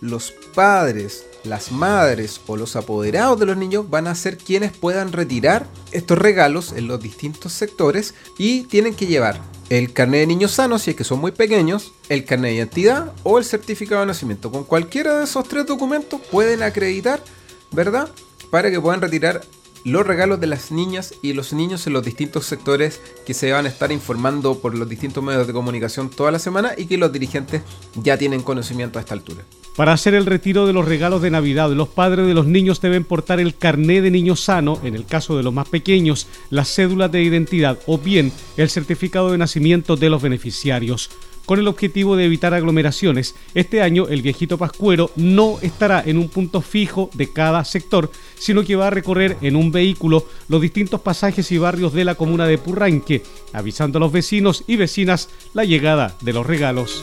los 0.00 0.32
padres, 0.54 1.24
las 1.44 1.72
madres 1.72 2.40
o 2.46 2.56
los 2.56 2.76
apoderados 2.76 3.38
de 3.38 3.46
los 3.46 3.56
niños 3.56 3.88
van 3.88 4.06
a 4.08 4.14
ser 4.14 4.36
quienes 4.36 4.76
puedan 4.76 5.12
retirar 5.12 5.66
estos 5.92 6.18
regalos 6.18 6.72
en 6.72 6.88
los 6.88 7.00
distintos 7.00 7.52
sectores 7.52 8.14
y 8.36 8.62
tienen 8.64 8.94
que 8.94 9.06
llevar 9.06 9.40
el 9.70 9.92
carnet 9.92 10.20
de 10.20 10.26
niños 10.26 10.52
sanos 10.52 10.82
si 10.82 10.90
es 10.90 10.96
que 10.96 11.04
son 11.04 11.20
muy 11.20 11.30
pequeños, 11.30 11.92
el 12.08 12.24
carnet 12.24 12.50
de 12.50 12.56
identidad 12.56 13.12
o 13.22 13.38
el 13.38 13.44
certificado 13.44 14.02
de 14.02 14.08
nacimiento. 14.08 14.50
Con 14.50 14.64
cualquiera 14.64 15.18
de 15.18 15.24
esos 15.24 15.48
tres 15.48 15.66
documentos 15.66 16.20
pueden 16.30 16.62
acreditar, 16.62 17.22
¿verdad? 17.70 18.10
Para 18.50 18.70
que 18.70 18.80
puedan 18.80 19.00
retirar 19.00 19.42
los 19.84 20.06
regalos 20.06 20.40
de 20.40 20.46
las 20.46 20.70
niñas 20.70 21.14
y 21.22 21.32
los 21.32 21.52
niños 21.52 21.86
en 21.86 21.92
los 21.92 22.04
distintos 22.04 22.46
sectores 22.46 23.00
que 23.26 23.34
se 23.34 23.50
van 23.50 23.66
a 23.66 23.68
estar 23.68 23.90
informando 23.90 24.60
por 24.60 24.76
los 24.76 24.88
distintos 24.88 25.24
medios 25.24 25.46
de 25.46 25.52
comunicación 25.52 26.10
toda 26.10 26.30
la 26.30 26.38
semana 26.38 26.72
y 26.76 26.86
que 26.86 26.98
los 26.98 27.12
dirigentes 27.12 27.62
ya 27.96 28.16
tienen 28.16 28.42
conocimiento 28.42 28.98
a 28.98 29.02
esta 29.02 29.14
altura. 29.14 29.42
Para 29.76 29.92
hacer 29.92 30.14
el 30.14 30.26
retiro 30.26 30.66
de 30.66 30.74
los 30.74 30.86
regalos 30.86 31.22
de 31.22 31.30
Navidad, 31.30 31.70
los 31.70 31.88
padres 31.88 32.26
de 32.26 32.34
los 32.34 32.46
niños 32.46 32.80
deben 32.80 33.04
portar 33.04 33.40
el 33.40 33.56
carné 33.56 34.02
de 34.02 34.10
niño 34.10 34.36
sano, 34.36 34.78
en 34.84 34.94
el 34.94 35.06
caso 35.06 35.36
de 35.36 35.42
los 35.42 35.54
más 35.54 35.68
pequeños, 35.68 36.26
la 36.50 36.64
cédula 36.64 37.08
de 37.08 37.22
identidad 37.22 37.78
o 37.86 37.98
bien 37.98 38.32
el 38.56 38.68
certificado 38.68 39.32
de 39.32 39.38
nacimiento 39.38 39.96
de 39.96 40.10
los 40.10 40.22
beneficiarios 40.22 41.10
con 41.46 41.58
el 41.58 41.68
objetivo 41.68 42.16
de 42.16 42.24
evitar 42.24 42.54
aglomeraciones. 42.54 43.34
Este 43.54 43.82
año 43.82 44.08
el 44.08 44.22
viejito 44.22 44.58
pascuero 44.58 45.10
no 45.16 45.58
estará 45.62 46.02
en 46.04 46.18
un 46.18 46.28
punto 46.28 46.60
fijo 46.60 47.10
de 47.14 47.32
cada 47.32 47.64
sector, 47.64 48.10
sino 48.38 48.64
que 48.64 48.76
va 48.76 48.88
a 48.88 48.90
recorrer 48.90 49.36
en 49.40 49.56
un 49.56 49.72
vehículo 49.72 50.26
los 50.48 50.60
distintos 50.60 51.00
pasajes 51.00 51.50
y 51.52 51.58
barrios 51.58 51.92
de 51.92 52.04
la 52.04 52.14
comuna 52.14 52.46
de 52.46 52.58
Purranque, 52.58 53.22
avisando 53.52 53.98
a 53.98 54.00
los 54.00 54.12
vecinos 54.12 54.64
y 54.66 54.76
vecinas 54.76 55.28
la 55.54 55.64
llegada 55.64 56.16
de 56.20 56.32
los 56.32 56.46
regalos. 56.46 57.02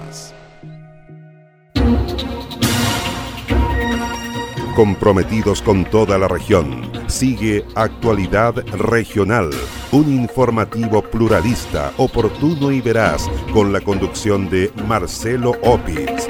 Comprometidos 4.75 5.61
con 5.61 5.85
toda 5.85 6.17
la 6.17 6.27
región. 6.27 6.89
Sigue 7.07 7.65
Actualidad 7.75 8.55
Regional, 8.77 9.49
un 9.91 10.13
informativo 10.13 11.01
pluralista, 11.01 11.93
oportuno 11.97 12.71
y 12.71 12.81
veraz, 12.81 13.29
con 13.53 13.73
la 13.73 13.81
conducción 13.81 14.49
de 14.49 14.71
Marcelo 14.87 15.51
Opitz. 15.63 16.27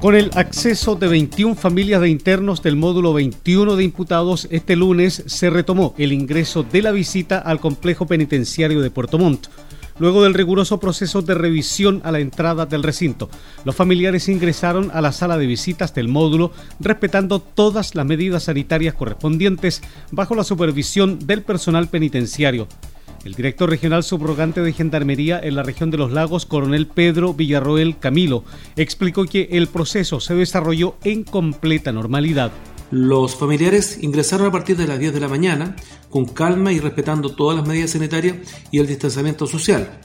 Con 0.00 0.14
el 0.14 0.30
acceso 0.34 0.94
de 0.94 1.08
21 1.08 1.54
familias 1.54 2.00
de 2.00 2.08
internos 2.08 2.62
del 2.62 2.76
módulo 2.76 3.12
21 3.12 3.76
de 3.76 3.84
imputados, 3.84 4.48
este 4.50 4.74
lunes 4.74 5.22
se 5.26 5.50
retomó 5.50 5.94
el 5.98 6.12
ingreso 6.12 6.62
de 6.62 6.80
la 6.80 6.90
visita 6.90 7.38
al 7.38 7.60
complejo 7.60 8.06
penitenciario 8.06 8.80
de 8.80 8.90
Puerto 8.90 9.18
Montt 9.18 9.48
luego 10.00 10.24
del 10.24 10.34
riguroso 10.34 10.80
proceso 10.80 11.22
de 11.22 11.34
revisión 11.34 12.00
a 12.04 12.10
la 12.10 12.18
entrada 12.18 12.66
del 12.66 12.82
recinto. 12.82 13.30
Los 13.64 13.76
familiares 13.76 14.28
ingresaron 14.28 14.90
a 14.92 15.00
la 15.00 15.12
sala 15.12 15.38
de 15.38 15.46
visitas 15.46 15.94
del 15.94 16.08
módulo 16.08 16.50
respetando 16.80 17.38
todas 17.40 17.94
las 17.94 18.06
medidas 18.06 18.44
sanitarias 18.44 18.94
correspondientes 18.94 19.82
bajo 20.10 20.34
la 20.34 20.42
supervisión 20.42 21.18
del 21.20 21.42
personal 21.42 21.88
penitenciario. 21.88 22.66
El 23.24 23.34
director 23.34 23.68
regional 23.68 24.02
subrogante 24.02 24.62
de 24.62 24.72
Gendarmería 24.72 25.38
en 25.38 25.54
la 25.54 25.62
región 25.62 25.90
de 25.90 25.98
los 25.98 26.10
lagos, 26.10 26.46
coronel 26.46 26.86
Pedro 26.86 27.34
Villarroel 27.34 27.98
Camilo, 27.98 28.44
explicó 28.76 29.26
que 29.26 29.48
el 29.52 29.66
proceso 29.66 30.20
se 30.20 30.34
desarrolló 30.34 30.96
en 31.04 31.24
completa 31.24 31.92
normalidad. 31.92 32.50
Los 32.90 33.36
familiares 33.36 33.98
ingresaron 34.02 34.48
a 34.48 34.50
partir 34.52 34.76
de 34.76 34.88
las 34.88 34.98
10 34.98 35.14
de 35.14 35.20
la 35.20 35.28
mañana, 35.28 35.76
con 36.08 36.24
calma 36.24 36.72
y 36.72 36.80
respetando 36.80 37.34
todas 37.36 37.56
las 37.56 37.66
medidas 37.66 37.90
sanitarias 37.90 38.36
y 38.72 38.80
el 38.80 38.88
distanciamiento 38.88 39.46
social. 39.46 40.00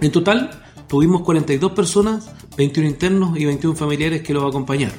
En 0.00 0.12
total, 0.12 0.62
tuvimos 0.86 1.22
42 1.22 1.72
personas, 1.72 2.30
21 2.56 2.88
internos 2.88 3.36
y 3.36 3.46
21 3.46 3.76
familiares 3.76 4.22
que 4.22 4.32
los 4.32 4.44
acompañaron, 4.44 4.96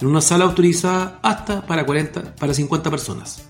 en 0.00 0.06
una 0.06 0.20
sala 0.20 0.44
autorizada 0.44 1.18
hasta 1.22 1.66
para, 1.66 1.84
40, 1.84 2.36
para 2.36 2.54
50 2.54 2.90
personas. 2.90 3.44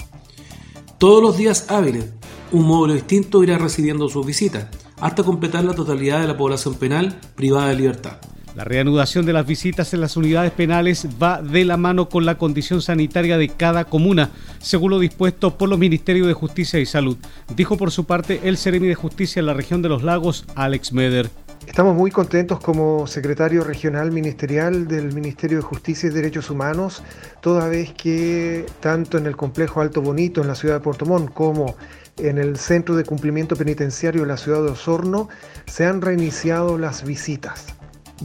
Todos 0.97 1.23
los 1.23 1.37
días 1.37 1.67
hábiles, 1.69 2.07
un 2.51 2.65
módulo 2.65 2.95
distinto 2.95 3.43
irá 3.43 3.59
recibiendo 3.59 4.09
sus 4.09 4.25
visitas, 4.25 4.69
hasta 5.01 5.23
completar 5.23 5.65
la 5.65 5.75
totalidad 5.75 6.21
de 6.21 6.29
la 6.29 6.37
población 6.37 6.77
penal 6.77 7.21
privada 7.35 7.69
de 7.69 7.77
libertad. 7.77 8.19
La 8.55 8.65
reanudación 8.65 9.25
de 9.25 9.33
las 9.33 9.47
visitas 9.47 9.95
en 9.95 10.03
las 10.03 10.19
unidades 10.19 10.53
penales 10.53 11.09
va 11.21 11.41
de 11.41 11.65
la 11.65 11.79
mano 11.79 12.11
con 12.11 12.27
la 12.27 12.37
condición 12.37 12.83
sanitaria 12.83 13.39
de 13.39 13.49
cada 13.49 13.87
comuna, 13.87 14.29
según 14.59 14.91
lo 14.91 14.99
dispuesto 14.99 15.57
por 15.57 15.71
los 15.71 15.79
Ministerios 15.79 16.27
de 16.27 16.35
Justicia 16.35 16.79
y 16.79 16.85
Salud, 16.85 17.17
dijo 17.57 17.79
por 17.79 17.91
su 17.91 18.05
parte 18.05 18.41
el 18.45 18.59
Seremi 18.59 18.89
de 18.89 18.95
Justicia 18.95 19.41
en 19.41 19.47
la 19.47 19.55
región 19.55 19.81
de 19.81 19.89
los 19.89 20.03
lagos, 20.03 20.45
Alex 20.55 20.93
Meder. 20.93 21.31
Estamos 21.67 21.97
muy 21.97 22.11
contentos 22.11 22.61
como 22.61 23.07
secretario 23.07 23.65
regional 23.65 24.13
ministerial 24.13 24.87
del 24.87 25.15
Ministerio 25.15 25.57
de 25.59 25.63
Justicia 25.63 26.11
y 26.11 26.13
Derechos 26.13 26.51
Humanos, 26.51 27.03
toda 27.41 27.69
vez 27.69 27.95
que 27.95 28.67
tanto 28.81 29.17
en 29.17 29.25
el 29.25 29.37
complejo 29.37 29.81
Alto 29.81 30.03
Bonito 30.03 30.43
en 30.43 30.49
la 30.49 30.57
ciudad 30.57 30.75
de 30.75 30.81
Puerto 30.81 31.07
Montt 31.07 31.33
como 31.33 31.75
en 32.19 32.37
el 32.37 32.59
centro 32.59 32.97
de 32.97 33.05
cumplimiento 33.05 33.57
penitenciario 33.57 34.23
de 34.23 34.29
la 34.29 34.37
ciudad 34.37 34.63
de 34.63 34.73
Osorno 34.73 35.31
se 35.65 35.87
han 35.87 36.03
reiniciado 36.03 36.77
las 36.77 37.05
visitas 37.05 37.75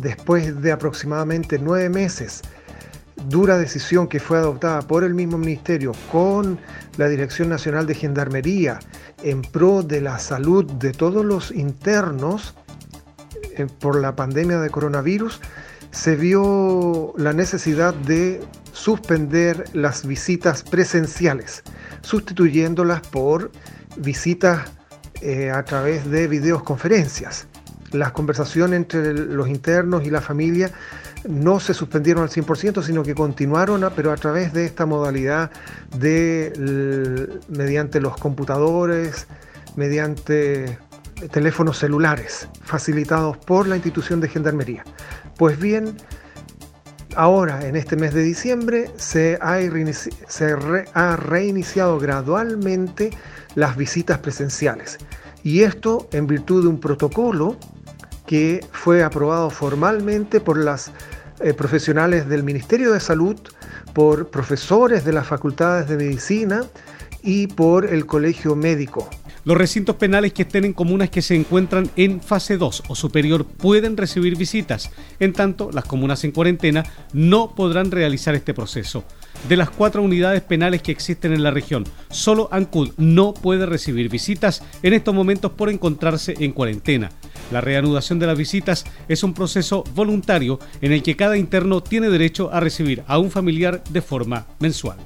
después 0.02 0.62
de 0.62 0.72
aproximadamente 0.72 1.60
nueve 1.60 1.90
meses, 1.90 2.42
dura 3.28 3.58
decisión 3.58 4.08
que 4.08 4.20
fue 4.20 4.38
adoptada 4.38 4.82
por 4.82 5.04
el 5.04 5.14
mismo 5.14 5.38
ministerio 5.38 5.92
con 6.12 6.60
la 6.98 7.08
Dirección 7.08 7.50
Nacional 7.50 7.88
de 7.88 7.96
Gendarmería 7.96 8.80
en 9.24 9.42
pro 9.42 9.84
de 9.84 10.02
la 10.02 10.20
salud 10.20 10.66
de 10.74 10.92
todos 10.92 11.26
los 11.26 11.52
internos 11.52 12.56
eh, 13.58 13.68
por 13.80 14.00
la 14.00 14.16
pandemia 14.16 14.60
de 14.60 14.70
coronavirus, 14.70 15.42
se 15.92 16.16
vio 16.16 17.14
la 17.18 17.34
necesidad 17.34 17.94
de 17.94 18.42
suspender 18.72 19.66
las 19.74 20.06
visitas 20.06 20.62
presenciales, 20.62 21.64
sustituyéndolas 22.02 23.02
por 23.02 23.52
visitas 23.98 24.70
eh, 25.22 25.50
a 25.50 25.64
través 25.64 26.10
de 26.10 26.28
videoconferencias 26.28 27.48
las 27.92 28.12
conversaciones 28.12 28.78
entre 28.78 29.14
los 29.14 29.48
internos 29.48 30.06
y 30.06 30.10
la 30.10 30.22
familia 30.22 30.72
no 31.28 31.60
se 31.60 31.74
suspendieron 31.74 32.24
al 32.24 32.30
100%, 32.30 32.84
sino 32.84 33.04
que 33.04 33.16
continuaron, 33.16 33.90
pero 33.96 34.12
a 34.12 34.16
través 34.16 34.54
de 34.54 34.66
esta 34.66 34.86
modalidad 34.86 35.52
de 35.98 37.40
mediante 37.50 38.00
los 38.00 38.18
computadores, 38.18 39.28
mediante 39.76 40.78
teléfonos 41.32 41.80
celulares 41.80 42.48
facilitados 42.62 43.38
por 43.38 43.68
la 43.68 43.76
institución 43.76 44.22
de 44.22 44.30
Gendarmería. 44.30 44.84
Pues 45.38 45.60
bien, 45.60 45.98
ahora 47.16 47.66
en 47.68 47.76
este 47.76 47.96
mes 47.96 48.14
de 48.14 48.22
diciembre 48.22 48.92
se 48.98 49.40
ha, 49.42 49.58
se 50.28 50.56
ha 50.94 51.16
reiniciado 51.16 52.00
gradualmente 52.00 53.12
las 53.56 53.76
visitas 53.76 54.20
presenciales. 54.20 54.98
Y 55.44 55.62
esto 55.64 56.08
en 56.12 56.28
virtud 56.28 56.64
de 56.64 56.68
un 56.68 56.80
protocolo 56.80 57.58
que 58.28 58.64
fue 58.72 59.04
aprobado 59.04 59.50
formalmente 59.50 60.40
por 60.40 60.64
las 60.64 60.92
eh, 61.40 61.54
profesionales 61.54 62.30
del 62.30 62.44
Ministerio 62.44 62.92
de 62.92 63.00
Salud, 63.00 63.38
por 63.94 64.30
profesores 64.30 65.04
de 65.06 65.14
las 65.14 65.26
facultades 65.26 65.88
de 65.88 65.98
medicina 65.98 66.64
y 67.24 67.48
por 67.48 67.86
el 67.86 68.06
Colegio 68.06 68.56
Médico. 68.56 69.10
Los 69.44 69.58
recintos 69.58 69.96
penales 69.96 70.34
que 70.34 70.42
estén 70.42 70.66
en 70.66 70.74
comunas 70.74 71.10
que 71.10 71.22
se 71.22 71.34
encuentran 71.34 71.90
en 71.96 72.20
fase 72.20 72.58
2 72.58 72.84
o 72.90 72.96
superior 72.96 73.46
pueden 73.46 73.96
recibir 73.96 74.36
visitas, 74.36 74.92
en 75.22 75.32
tanto 75.32 75.72
las 75.72 75.86
comunas 75.86 76.24
en 76.26 76.32
cuarentena 76.32 76.84
no 77.14 77.56
podrán 77.56 77.90
realizar 77.90 78.36
este 78.36 78.54
proceso. 78.54 79.06
De 79.48 79.56
las 79.56 79.70
cuatro 79.70 80.02
unidades 80.02 80.42
penales 80.42 80.82
que 80.82 80.92
existen 80.92 81.32
en 81.32 81.42
la 81.42 81.52
región, 81.52 81.86
solo 82.10 82.50
Ancud 82.52 82.92
no 82.98 83.34
puede 83.34 83.66
recibir 83.66 84.10
visitas 84.10 84.62
en 84.84 84.94
estos 84.94 85.16
momentos 85.16 85.54
por 85.54 85.70
encontrarse 85.70 86.34
en 86.40 86.52
cuarentena. 86.52 87.12
La 87.52 87.62
reanudación 87.62 88.20
de 88.20 88.28
las 88.28 88.38
visitas 88.38 88.84
es 89.08 89.24
un 89.24 89.34
proceso 89.34 89.86
voluntario 89.96 90.60
en 90.82 90.92
el 90.92 91.02
que 91.02 91.16
cada 91.16 91.38
interno 91.38 91.82
tiene 91.82 92.10
derecho 92.10 92.52
a 92.52 92.60
recibir 92.60 93.04
a 93.08 93.20
un 93.20 93.32
familiar 93.32 93.82
de 93.90 94.02
forma 94.02 94.48
mensual. 94.60 94.98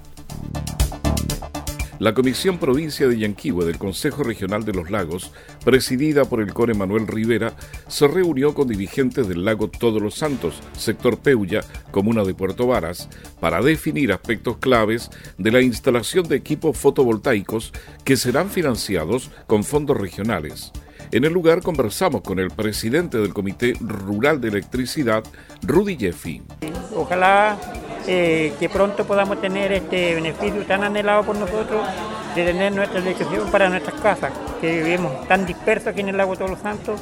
La 2.01 2.15
Comisión 2.15 2.57
Provincia 2.57 3.07
de 3.07 3.19
Yanquihue 3.19 3.63
del 3.63 3.77
Consejo 3.77 4.23
Regional 4.23 4.65
de 4.65 4.73
los 4.73 4.89
Lagos, 4.89 5.31
presidida 5.63 6.25
por 6.25 6.41
el 6.41 6.51
core 6.51 6.73
Manuel 6.73 7.05
Rivera, 7.05 7.53
se 7.87 8.07
reunió 8.07 8.55
con 8.55 8.67
dirigentes 8.67 9.27
del 9.27 9.45
lago 9.45 9.67
Todos 9.69 10.01
los 10.01 10.15
Santos, 10.15 10.63
sector 10.75 11.19
Peulla, 11.19 11.61
comuna 11.91 12.23
de 12.23 12.33
Puerto 12.33 12.65
Varas, 12.65 13.07
para 13.39 13.61
definir 13.61 14.11
aspectos 14.11 14.57
claves 14.57 15.11
de 15.37 15.51
la 15.51 15.61
instalación 15.61 16.27
de 16.27 16.37
equipos 16.37 16.75
fotovoltaicos 16.75 17.71
que 18.03 18.17
serán 18.17 18.49
financiados 18.49 19.29
con 19.45 19.63
fondos 19.63 19.95
regionales. 19.95 20.71
En 21.11 21.23
el 21.23 21.33
lugar 21.33 21.61
conversamos 21.61 22.21
con 22.21 22.39
el 22.39 22.49
presidente 22.49 23.19
del 23.19 23.31
Comité 23.31 23.75
Rural 23.79 24.41
de 24.41 24.47
Electricidad, 24.47 25.23
Rudy 25.61 25.97
Jeffy. 25.97 26.41
Ojalá 26.95 27.59
eh, 28.07 28.53
que 28.59 28.69
pronto 28.69 29.05
podamos 29.05 29.39
tener 29.41 29.71
este 29.71 30.15
beneficio 30.15 30.65
tan 30.65 30.83
anhelado 30.83 31.23
por 31.23 31.35
nosotros 31.35 31.81
de 32.35 32.45
tener 32.45 32.71
nuestra 32.71 32.99
electricidad 32.99 33.49
para 33.51 33.69
nuestras 33.69 33.99
casas, 34.01 34.31
que 34.59 34.81
vivimos 34.83 35.27
tan 35.27 35.45
dispersos 35.45 35.87
aquí 35.87 36.01
en 36.01 36.09
el 36.09 36.17
lago 36.17 36.35
Todos 36.35 36.51
los 36.51 36.59
Santos. 36.59 36.99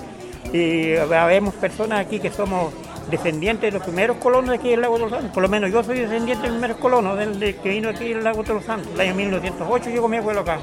Y 0.52 0.94
vemos 0.94 1.54
personas 1.56 2.00
aquí 2.00 2.20
que 2.20 2.32
somos 2.32 2.74
descendientes 3.12 3.72
de 3.72 3.78
los 3.78 3.84
primeros 3.84 4.18
colonos 4.18 4.50
de 4.50 4.56
aquí 4.56 4.70
del 4.70 4.82
lago 4.82 4.96
Todos 4.96 5.12
los 5.12 5.20
Santos, 5.20 5.34
por 5.34 5.44
lo 5.44 5.50
menos 5.50 5.72
yo 5.72 5.84
soy 5.84 6.00
descendiente 6.00 6.44
de 6.44 6.50
los 6.50 6.58
primeros 6.58 6.78
colonos 6.78 7.18
que 7.18 7.70
vino 7.70 7.90
aquí 7.90 8.12
el 8.12 8.24
lago 8.24 8.44
Todos 8.44 8.58
los 8.58 8.66
Santos, 8.66 8.92
el 8.94 9.02
año 9.02 9.16
1908 9.16 9.90
llegó 9.90 10.08
mi 10.08 10.18
abuelo 10.18 10.42
acá. 10.42 10.60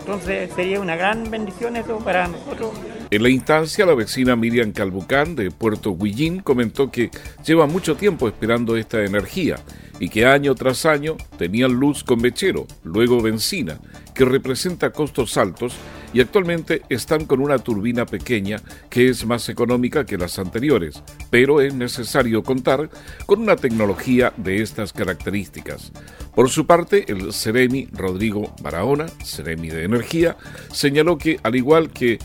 Entonces 0.00 0.50
sería 0.54 0.80
una 0.80 0.96
gran 0.96 1.30
bendición 1.30 1.76
eso 1.76 1.98
para 1.98 2.28
nosotros 2.28 2.72
en 3.10 3.22
la 3.22 3.30
instancia, 3.30 3.86
la 3.86 3.94
vecina 3.94 4.36
Miriam 4.36 4.72
Calbucán 4.72 5.34
de 5.34 5.50
Puerto 5.50 5.96
Guillín 5.96 6.40
comentó 6.40 6.90
que 6.90 7.10
lleva 7.44 7.66
mucho 7.66 7.96
tiempo 7.96 8.28
esperando 8.28 8.76
esta 8.76 9.02
energía 9.04 9.56
y 9.98 10.08
que 10.08 10.26
año 10.26 10.54
tras 10.54 10.84
año 10.86 11.16
tenían 11.38 11.72
luz 11.72 12.04
con 12.04 12.20
mechero, 12.20 12.66
luego 12.84 13.22
benzina, 13.22 13.80
que 14.14 14.24
representa 14.24 14.90
costos 14.90 15.36
altos 15.36 15.74
y 16.12 16.20
actualmente 16.20 16.82
están 16.88 17.24
con 17.26 17.40
una 17.40 17.58
turbina 17.58 18.06
pequeña 18.06 18.60
que 18.90 19.08
es 19.08 19.24
más 19.26 19.48
económica 19.48 20.06
que 20.06 20.18
las 20.18 20.38
anteriores, 20.38 21.02
pero 21.30 21.60
es 21.60 21.74
necesario 21.74 22.42
contar 22.42 22.90
con 23.26 23.40
una 23.40 23.56
tecnología 23.56 24.32
de 24.36 24.62
estas 24.62 24.92
características. 24.92 25.92
Por 26.34 26.48
su 26.48 26.66
parte, 26.66 27.04
el 27.08 27.32
Ceremi 27.32 27.88
Rodrigo 27.92 28.54
Barahona, 28.62 29.06
Ceremi 29.24 29.68
de 29.68 29.84
Energía, 29.84 30.36
señaló 30.72 31.18
que 31.18 31.38
al 31.42 31.56
igual 31.56 31.90
que 31.90 32.18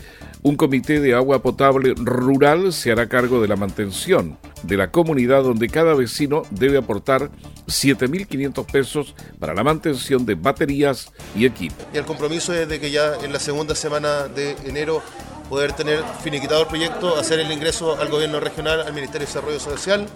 un 0.44 0.56
comité 0.56 1.00
de 1.00 1.14
agua 1.14 1.40
potable 1.40 1.94
rural 1.96 2.70
se 2.74 2.92
hará 2.92 3.08
cargo 3.08 3.40
de 3.40 3.48
la 3.48 3.56
mantención 3.56 4.36
de 4.62 4.76
la 4.76 4.90
comunidad 4.90 5.42
donde 5.42 5.68
cada 5.70 5.94
vecino 5.94 6.42
debe 6.50 6.76
aportar 6.76 7.30
7.500 7.66 8.70
pesos 8.70 9.14
para 9.40 9.54
la 9.54 9.64
mantención 9.64 10.26
de 10.26 10.34
baterías 10.34 11.10
y 11.34 11.46
equipo. 11.46 11.76
Y 11.94 11.96
el 11.96 12.04
compromiso 12.04 12.52
es 12.52 12.68
de 12.68 12.78
que 12.78 12.90
ya 12.90 13.14
en 13.22 13.32
la 13.32 13.40
segunda 13.40 13.74
semana 13.74 14.28
de 14.28 14.54
enero 14.66 15.02
poder 15.48 15.72
tener 15.72 16.00
finiquitado 16.22 16.60
el 16.60 16.68
proyecto, 16.68 17.16
hacer 17.16 17.40
el 17.40 17.50
ingreso 17.50 17.98
al 17.98 18.10
gobierno 18.10 18.38
regional, 18.38 18.82
al 18.82 18.92
Ministerio 18.92 19.26
de 19.26 19.32
Desarrollo 19.32 19.60
Social, 19.60 20.06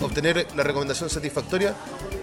obtener 0.00 0.48
la 0.56 0.64
recomendación 0.64 1.10
satisfactoria 1.10 1.74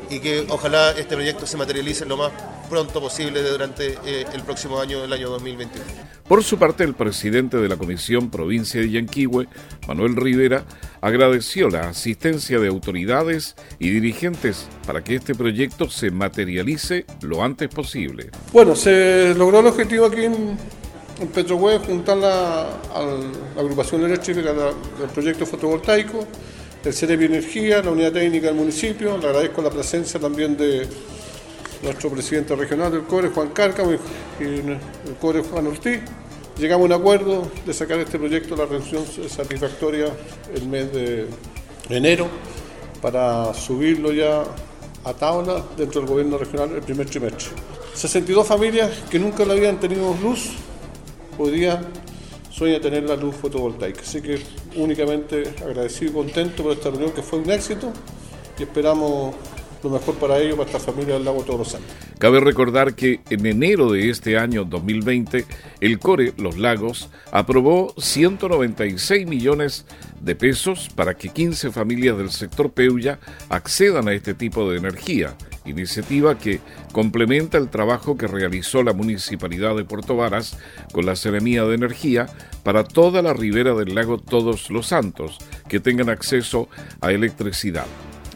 y 0.10 0.20
que 0.20 0.46
ojalá 0.50 0.92
este 0.92 1.16
proyecto 1.16 1.46
se 1.46 1.58
materialice 1.58 2.06
lo 2.06 2.18
más 2.18 2.32
pronto 2.70 3.00
posible 3.02 3.42
durante 3.42 3.98
eh, 4.06 4.26
el 4.34 4.42
próximo 4.44 4.80
año, 4.80 5.04
el 5.04 5.13
año 5.13 5.30
2021. 5.30 5.86
Por 6.28 6.44
su 6.44 6.58
parte, 6.58 6.84
el 6.84 6.94
presidente 6.94 7.58
de 7.58 7.68
la 7.68 7.78
Comisión 7.78 8.30
Provincia 8.30 8.82
de 8.82 8.89
Yanquihue, 8.89 9.48
Manuel 9.88 10.16
Rivera, 10.16 10.63
agradeció 11.02 11.70
la 11.70 11.89
asistencia 11.89 12.60
de 12.60 12.70
autoridades 12.70 13.56
y 13.80 13.89
dirigentes 13.89 14.68
para 14.88 15.04
que 15.04 15.16
este 15.16 15.36
proyecto 15.36 15.89
se 15.89 16.12
materialice 16.12 17.06
lo 17.22 17.44
antes 17.44 17.70
posible. 17.70 18.32
Bueno, 18.52 18.76
se 18.76 19.36
logró 19.36 19.60
el 19.60 19.68
objetivo 19.68 20.06
aquí 20.06 20.24
en, 20.24 20.58
en 21.20 21.28
Petrohue, 21.28 21.80
juntar 21.80 22.18
la, 22.18 22.62
a 22.94 23.02
la 23.56 23.62
agrupación 23.62 24.04
eléctrica 24.06 24.54
del 24.54 25.10
proyecto 25.13 25.46
fotovoltaico 25.46 26.26
el 26.84 26.93
Cerebi 26.93 27.26
Energía, 27.26 27.82
la 27.82 27.91
unidad 27.91 28.12
técnica 28.12 28.48
del 28.48 28.56
municipio. 28.56 29.17
Le 29.17 29.28
agradezco 29.28 29.62
la 29.62 29.69
presencia 29.69 30.19
también 30.19 30.58
de 30.58 30.88
nuestro 31.82 32.10
presidente 32.10 32.56
regional 32.56 32.91
del 32.91 33.04
CORE, 33.04 33.30
Juan 33.30 33.50
Cárcamo, 33.50 33.91
y 33.91 34.43
el 34.43 34.80
CORE, 35.19 35.41
Juan 35.43 35.67
Ortiz. 35.67 36.02
Llegamos 36.58 36.84
a 36.84 36.96
un 36.96 37.02
acuerdo 37.02 37.52
de 37.65 37.74
sacar 37.74 38.00
este 38.00 38.19
proyecto 38.19 38.56
a 38.56 38.58
la 38.58 38.65
reducción 38.65 39.04
satisfactoria 39.28 40.08
el 40.54 40.67
mes 40.67 40.91
de 40.93 41.28
enero 41.89 42.28
para 43.02 43.54
subirlo 43.54 44.12
ya 44.12 44.43
a 45.04 45.13
tabla 45.13 45.63
dentro 45.76 46.02
del 46.02 46.10
gobierno 46.10 46.38
regional 46.38 46.72
el 46.76 46.82
primer 46.82 47.10
trimestre. 47.10 47.50
62 47.93 48.46
familias 48.46 48.91
que 49.10 49.19
nunca 49.19 49.46
lo 49.46 49.54
habían 49.54 49.80
tenido 49.80 50.15
luz, 50.22 50.52
hoy 51.38 51.52
día 51.52 51.82
sueña 52.52 52.80
tener 52.80 53.04
la 53.04 53.15
luz 53.15 53.36
fotovoltaica. 53.36 54.02
Así 54.02 54.22
que 54.22 54.39
únicamente 54.76 55.44
agradecido 55.62 56.12
y 56.12 56.14
contento 56.14 56.64
por 56.64 56.74
esta 56.74 56.90
reunión 56.90 57.12
que 57.12 57.22
fue 57.22 57.40
un 57.40 57.50
éxito 57.50 57.92
y 58.58 58.64
esperamos 58.64 59.36
lo 59.84 59.90
mejor 59.90 60.16
para 60.16 60.40
ellos, 60.40 60.56
para 60.58 60.70
esta 60.70 60.80
familia 60.80 61.16
del 61.16 61.26
lago 61.26 61.44
Todos 61.44 61.60
los 61.60 61.68
Santos. 61.70 61.92
Cabe 62.18 62.40
recordar 62.40 62.96
que 62.96 63.20
en 63.30 63.46
enero 63.46 63.92
de 63.92 64.10
este 64.10 64.38
año 64.38 64.64
2020, 64.64 65.46
el 65.82 66.00
CORE 66.00 66.34
Los 66.38 66.58
Lagos 66.58 67.10
aprobó 67.32 67.94
196 67.98 69.28
millones 69.28 69.86
de 70.22 70.36
pesos 70.36 70.90
para 70.96 71.16
que 71.16 71.30
15 71.30 71.72
familias 71.72 72.18
del 72.18 72.32
sector 72.32 72.72
Peuya 72.72 73.20
accedan 73.50 74.08
a 74.08 74.14
este 74.14 74.34
tipo 74.34 74.70
de 74.70 74.78
energía, 74.78 75.36
iniciativa 75.65 76.38
que 76.38 76.60
complementa 76.91 77.58
el 77.58 77.69
trabajo 77.69 78.17
que 78.17 78.28
realizó 78.28 78.84
la 78.84 78.93
Municipalidad 78.93 79.76
de 79.76 79.86
Puerto 79.86 80.15
Varas 80.15 80.58
con 80.91 81.06
la 81.06 81.15
Seremía 81.15 81.63
de 81.63 81.76
Energía 81.76 82.28
para 82.63 82.84
toda 82.84 83.21
la 83.21 83.34
ribera 83.34 83.73
del 83.73 83.95
lago 83.95 84.17
Todos 84.17 84.69
los 84.69 84.88
Santos, 84.88 85.38
que 85.67 85.80
tengan 85.80 86.10
acceso 86.10 86.69
a 87.02 87.12
electricidad. 87.12 87.86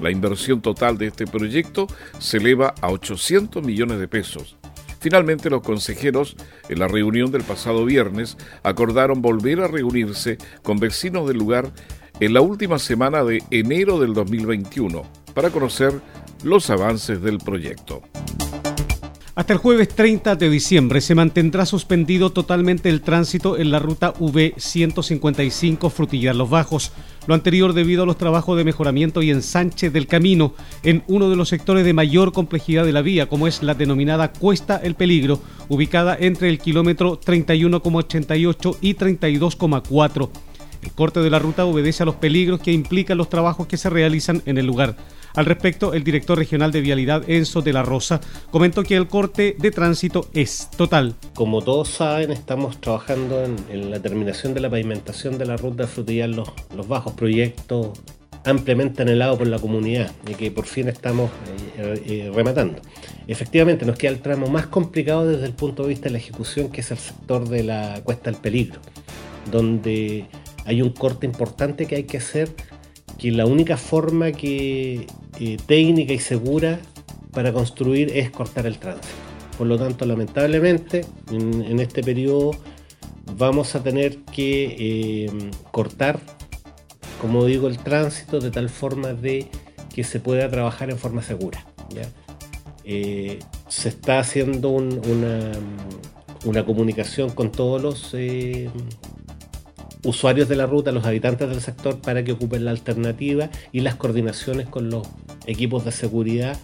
La 0.01 0.11
inversión 0.11 0.61
total 0.61 0.97
de 0.97 1.07
este 1.07 1.25
proyecto 1.25 1.87
se 2.19 2.37
eleva 2.37 2.73
a 2.81 2.89
800 2.89 3.63
millones 3.63 3.99
de 3.99 4.07
pesos. 4.07 4.55
Finalmente, 4.99 5.49
los 5.49 5.61
consejeros, 5.61 6.35
en 6.69 6.79
la 6.79 6.87
reunión 6.87 7.31
del 7.31 7.43
pasado 7.43 7.85
viernes, 7.85 8.37
acordaron 8.63 9.21
volver 9.21 9.61
a 9.61 9.67
reunirse 9.67 10.37
con 10.63 10.79
vecinos 10.79 11.27
del 11.27 11.37
lugar 11.37 11.71
en 12.19 12.33
la 12.33 12.41
última 12.41 12.79
semana 12.79 13.23
de 13.23 13.43
enero 13.51 13.99
del 13.99 14.13
2021 14.13 15.03
para 15.33 15.51
conocer 15.51 16.01
los 16.47 16.69
avances 16.69 17.21
del 17.21 17.39
proyecto. 17.39 18.01
Hasta 19.35 19.53
el 19.53 19.59
jueves 19.59 19.89
30 19.89 20.35
de 20.35 20.49
diciembre 20.49 20.99
se 20.99 21.13
mantendrá 21.13 21.67
suspendido 21.67 22.31
totalmente 22.31 22.89
el 22.89 23.01
tránsito 23.01 23.57
en 23.57 23.69
la 23.69 23.77
ruta 23.77 24.13
V155 24.15 25.91
Frutillar 25.91 26.35
Los 26.35 26.49
Bajos, 26.49 26.91
lo 27.27 27.35
anterior 27.35 27.73
debido 27.73 28.01
a 28.01 28.05
los 28.07 28.17
trabajos 28.17 28.57
de 28.57 28.63
mejoramiento 28.63 29.21
y 29.21 29.29
ensanche 29.29 29.91
del 29.91 30.07
camino 30.07 30.55
en 30.81 31.03
uno 31.07 31.29
de 31.29 31.35
los 31.35 31.49
sectores 31.49 31.85
de 31.85 31.93
mayor 31.93 32.31
complejidad 32.31 32.83
de 32.83 32.93
la 32.93 33.03
vía, 33.03 33.27
como 33.27 33.45
es 33.45 33.61
la 33.61 33.75
denominada 33.75 34.31
Cuesta 34.31 34.77
El 34.77 34.95
Peligro, 34.95 35.39
ubicada 35.67 36.17
entre 36.19 36.49
el 36.49 36.57
kilómetro 36.57 37.19
31,88 37.19 38.77
y 38.81 38.95
32,4. 38.95 40.29
El 40.81 40.91
corte 40.93 41.19
de 41.19 41.29
la 41.29 41.39
ruta 41.39 41.65
obedece 41.65 42.03
a 42.03 42.05
los 42.05 42.15
peligros 42.15 42.59
que 42.61 42.71
implican 42.71 43.17
los 43.17 43.29
trabajos 43.29 43.67
que 43.67 43.77
se 43.77 43.89
realizan 43.89 44.41
en 44.45 44.57
el 44.57 44.65
lugar. 44.65 44.95
Al 45.37 45.45
respecto, 45.45 45.93
el 45.93 46.03
director 46.03 46.35
regional 46.35 46.71
de 46.71 46.81
Vialidad, 46.81 47.29
Enzo 47.29 47.61
de 47.61 47.71
la 47.71 47.83
Rosa, 47.83 48.19
comentó 48.49 48.81
que 48.81 48.95
el 48.95 49.07
corte 49.07 49.55
de 49.59 49.69
tránsito 49.69 50.27
es 50.33 50.67
total. 50.75 51.13
Como 51.35 51.61
todos 51.61 51.89
saben, 51.89 52.31
estamos 52.31 52.81
trabajando 52.81 53.45
en, 53.69 53.91
la 53.91 53.99
terminación 53.99 54.55
de 54.55 54.61
la 54.61 54.69
pavimentación 54.71 55.37
de 55.37 55.45
la 55.45 55.55
ruta 55.55 55.85
Frutillar 55.85 56.29
los, 56.29 56.49
los 56.75 56.87
Bajos, 56.87 57.13
proyecto 57.13 57.93
ampliamente 58.45 59.03
anhelado 59.03 59.37
por 59.37 59.45
la 59.45 59.59
comunidad 59.59 60.11
y 60.27 60.33
que 60.33 60.49
por 60.49 60.65
fin 60.65 60.87
estamos 60.87 61.29
eh, 61.77 62.01
eh, 62.07 62.31
rematando. 62.33 62.81
Efectivamente, 63.27 63.85
nos 63.85 63.95
queda 63.95 64.13
el 64.13 64.21
tramo 64.21 64.47
más 64.47 64.65
complicado 64.65 65.27
desde 65.27 65.45
el 65.45 65.53
punto 65.53 65.83
de 65.83 65.89
vista 65.89 66.05
de 66.05 66.13
la 66.13 66.17
ejecución, 66.17 66.71
que 66.71 66.81
es 66.81 66.89
el 66.89 66.97
sector 66.97 67.47
de 67.47 67.61
la 67.61 68.01
Cuesta 68.03 68.31
del 68.31 68.41
Peligro, 68.41 68.79
donde 69.51 70.25
hay 70.65 70.81
un 70.81 70.89
corte 70.89 71.27
importante 71.27 71.85
que 71.85 71.97
hay 71.97 72.05
que 72.05 72.17
hacer 72.17 72.49
que 73.17 73.31
la 73.31 73.45
única 73.45 73.77
forma 73.77 74.31
que 74.31 75.07
eh, 75.39 75.57
técnica 75.65 76.13
y 76.13 76.19
segura 76.19 76.79
para 77.31 77.51
construir 77.53 78.11
es 78.15 78.29
cortar 78.31 78.65
el 78.65 78.77
tránsito. 78.77 79.07
Por 79.57 79.67
lo 79.67 79.77
tanto, 79.77 80.05
lamentablemente, 80.05 81.05
en, 81.31 81.79
este 81.79 82.03
periodo 82.03 82.51
vamos 83.37 83.75
a 83.75 83.83
tener 83.83 84.19
que 84.19 84.75
eh, 84.77 85.31
cortar, 85.71 86.19
como 87.19 87.45
digo, 87.45 87.67
el 87.67 87.79
tránsito 87.79 88.39
de 88.39 88.51
tal 88.51 88.69
forma 88.69 89.13
de 89.13 89.47
que 89.93 90.03
se 90.03 90.19
pueda 90.19 90.49
trabajar 90.49 90.91
en 90.91 90.97
forma 90.97 91.23
segura. 91.23 91.65
Eh, 92.83 93.39
se 93.67 93.89
está 93.89 94.19
haciendo 94.19 94.69
una, 94.69 95.51
una, 96.45 96.65
comunicación 96.65 97.31
con 97.31 97.51
todos 97.51 97.81
los 97.81 98.13
usuarios 100.03 100.47
de 100.49 100.55
la 100.55 100.65
ruta, 100.65 100.91
los 100.91 101.05
habitantes 101.05 101.49
del 101.49 101.61
sector, 101.61 101.99
para 101.99 102.23
que 102.23 102.33
ocupen 102.33 102.65
la 102.65 102.71
alternativa 102.71 103.49
y 103.71 103.81
las 103.81 103.95
coordinaciones 103.95 104.67
con 104.67 104.89
los 104.89 105.07
equipos 105.45 105.85
de 105.85 105.91
seguridad 105.91 106.57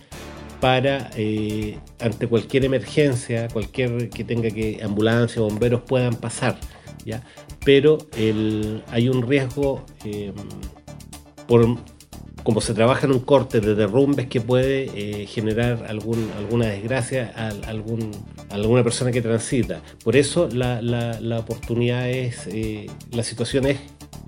para 0.60 1.10
eh, 1.18 1.78
ante 2.00 2.28
cualquier 2.28 2.64
emergencia, 2.64 3.50
cualquier 3.50 4.10
que 4.10 4.24
tenga 4.24 4.50
que 4.50 4.80
ambulancia 4.82 5.42
bomberos 5.42 5.82
puedan 5.82 6.16
pasar, 6.16 6.58
¿ya? 7.06 7.22
Pero 7.66 7.98
hay 8.88 9.10
un 9.10 9.28
riesgo 9.28 9.86
eh, 10.06 10.32
por 11.48 11.78
como 12.44 12.62
se 12.62 12.74
trabaja 12.74 13.06
en 13.06 13.14
un 13.14 13.20
corte 13.20 13.62
de 13.62 13.76
derrumbes 13.76 14.28
que 14.28 14.42
puede 14.42 14.92
eh, 14.94 15.26
generar 15.28 15.86
alguna 15.88 16.66
desgracia 16.68 17.34
a, 17.36 17.50
alguna 18.54 18.84
persona 18.84 19.12
que 19.12 19.22
transita. 19.22 19.82
Por 20.04 20.16
eso 20.16 20.50
la, 20.52 21.40
oportunidad 21.40 22.10
es, 22.10 22.48
eh, 22.48 22.88
la 23.12 23.24
situación 23.24 23.66
es 23.66 23.80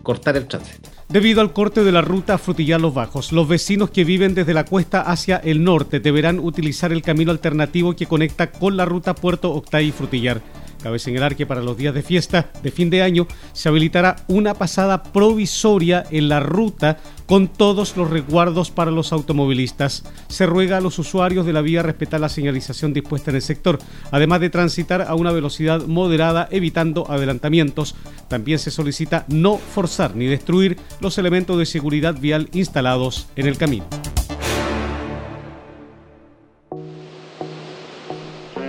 cortar 0.04 0.38
el 0.38 0.48
tránsito. 0.48 0.90
Debido 1.10 1.42
al 1.42 1.54
corte 1.54 1.84
de 1.84 1.92
la 1.92 2.02
ruta 2.02 2.38
Frutillar 2.38 2.82
Los 2.82 2.94
Bajos, 2.94 3.32
los 3.32 3.48
vecinos 3.48 3.92
que 3.92 4.04
viven 4.04 4.34
desde 4.34 4.56
la 4.56 4.66
cuesta 4.66 5.02
hacia 5.02 5.38
el 5.38 5.64
norte 5.64 6.00
deberán 6.00 6.40
utilizar 6.40 6.92
el 6.92 7.04
camino 7.04 7.32
alternativo 7.32 7.96
que 7.96 8.08
conecta 8.08 8.52
con 8.52 8.76
la 8.76 8.86
ruta 8.86 9.14
Puerto 9.14 9.52
Octay 9.52 9.92
Frutillar. 9.92 10.42
Cabe 10.82 11.00
señalar 11.00 11.36
que 11.36 11.46
para 11.46 11.62
los 11.62 11.78
días 11.78 11.94
de 11.94 12.04
fiesta 12.04 12.52
de 12.62 12.72
fin 12.72 12.90
de 12.90 13.02
año 13.02 13.28
se 13.54 13.70
habilitará 13.70 14.18
una 14.28 14.54
pasada 14.54 15.02
provisoria 15.04 16.04
en 16.12 16.30
la 16.30 16.40
ruta 16.40 16.98
con 17.26 17.48
todos 17.48 17.98
los 17.98 18.10
resguardos 18.10 18.72
para 18.72 18.92
los 18.92 19.12
automovilistas. 19.14 20.04
Se 20.28 20.46
ruega 20.46 20.78
a 20.78 20.82
los 20.82 21.00
usuarios 21.00 21.46
de 21.46 21.54
la 21.54 21.62
vía 21.62 21.82
respetar 21.82 22.20
la 22.20 22.30
señalización 22.30 22.94
dispuesta 22.94 23.32
en 23.32 23.38
el 23.38 23.42
sector, 23.42 23.80
además 24.12 24.40
de 24.42 24.50
transitar 24.50 25.02
a 25.02 25.16
una 25.16 25.32
velocidad 25.32 25.86
moderada 25.86 26.48
evitando 26.52 27.10
adelantamientos. 27.10 27.96
También 28.28 28.60
se 28.60 28.72
solicita 28.72 29.26
no 29.28 29.58
forzar 29.58 30.16
ni 30.16 30.26
destruir 30.26 30.78
los 31.00 31.18
elementos 31.18 31.58
de 31.58 31.66
seguridad 31.66 32.16
vial 32.20 32.50
instalados 32.54 33.28
en 33.36 33.48
el 33.48 33.58
camino. 33.58 33.86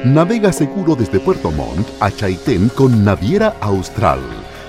Navega 0.04 0.52
seguro 0.52 0.94
desde 0.94 1.18
Puerto 1.18 1.50
Montt 1.50 1.88
a 1.98 2.12
Chaitén 2.12 2.68
con 2.68 3.04
Naviera 3.04 3.56
Austral. 3.60 4.45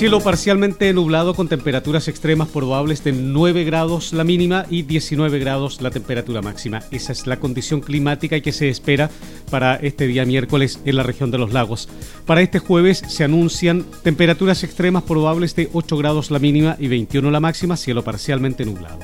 Cielo 0.00 0.20
parcialmente 0.20 0.94
nublado 0.94 1.34
con 1.34 1.46
temperaturas 1.46 2.08
extremas 2.08 2.48
probables 2.48 3.04
de 3.04 3.12
9 3.12 3.64
grados 3.64 4.14
la 4.14 4.24
mínima 4.24 4.64
y 4.70 4.80
19 4.80 5.38
grados 5.38 5.82
la 5.82 5.90
temperatura 5.90 6.40
máxima. 6.40 6.82
Esa 6.90 7.12
es 7.12 7.26
la 7.26 7.38
condición 7.38 7.82
climática 7.82 8.40
que 8.40 8.50
se 8.50 8.70
espera 8.70 9.10
para 9.50 9.74
este 9.74 10.06
día 10.06 10.24
miércoles 10.24 10.80
en 10.86 10.96
la 10.96 11.02
región 11.02 11.30
de 11.30 11.36
los 11.36 11.52
lagos. 11.52 11.86
Para 12.24 12.40
este 12.40 12.60
jueves 12.60 13.02
se 13.08 13.24
anuncian 13.24 13.84
temperaturas 14.02 14.64
extremas 14.64 15.02
probables 15.02 15.54
de 15.54 15.68
8 15.70 15.98
grados 15.98 16.30
la 16.30 16.38
mínima 16.38 16.76
y 16.78 16.88
21 16.88 17.30
la 17.30 17.40
máxima, 17.40 17.76
cielo 17.76 18.02
parcialmente 18.02 18.64
nublado. 18.64 19.00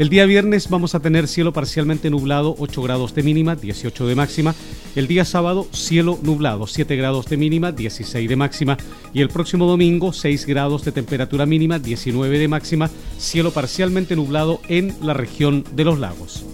El 0.00 0.08
día 0.08 0.24
viernes 0.24 0.70
vamos 0.70 0.94
a 0.94 1.00
tener 1.00 1.28
cielo 1.28 1.52
parcialmente 1.52 2.08
nublado, 2.08 2.56
8 2.58 2.82
grados 2.82 3.14
de 3.14 3.22
mínima, 3.22 3.54
18 3.54 4.06
de 4.06 4.14
máxima. 4.14 4.54
El 4.96 5.06
día 5.06 5.26
sábado, 5.26 5.68
cielo 5.72 6.18
nublado, 6.22 6.66
7 6.66 6.96
grados 6.96 7.26
de 7.26 7.36
mínima, 7.36 7.70
16 7.70 8.26
de 8.26 8.34
máxima. 8.34 8.78
Y 9.12 9.20
el 9.20 9.28
próximo 9.28 9.66
domingo, 9.66 10.14
6 10.14 10.39
grados 10.46 10.84
de 10.84 10.92
temperatura 10.92 11.46
mínima, 11.46 11.78
19 11.78 12.38
de 12.38 12.48
máxima, 12.48 12.90
cielo 13.18 13.50
parcialmente 13.50 14.16
nublado 14.16 14.60
en 14.68 14.94
la 15.02 15.14
región 15.14 15.64
de 15.72 15.84
los 15.84 15.98
lagos. 15.98 16.44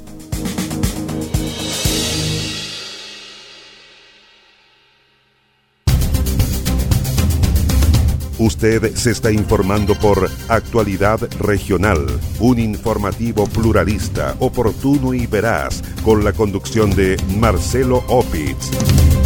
Usted 8.38 8.94
se 8.94 9.12
está 9.12 9.32
informando 9.32 9.94
por 9.94 10.30
Actualidad 10.48 11.20
Regional, 11.40 12.06
un 12.38 12.58
informativo 12.58 13.46
pluralista, 13.46 14.36
oportuno 14.40 15.14
y 15.14 15.26
veraz, 15.26 15.82
con 16.04 16.22
la 16.22 16.34
conducción 16.34 16.94
de 16.94 17.16
Marcelo 17.38 18.04
Opitz. 18.08 19.25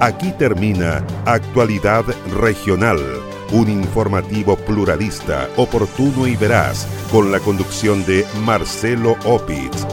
Aquí 0.00 0.32
termina 0.38 1.04
Actualidad 1.26 2.06
Regional 2.40 3.21
un 3.52 3.68
informativo 3.68 4.56
pluralista, 4.56 5.48
oportuno 5.56 6.26
y 6.26 6.36
veraz, 6.36 6.86
con 7.10 7.30
la 7.30 7.38
conducción 7.40 8.04
de 8.04 8.26
Marcelo 8.44 9.16
Opitz. 9.24 9.86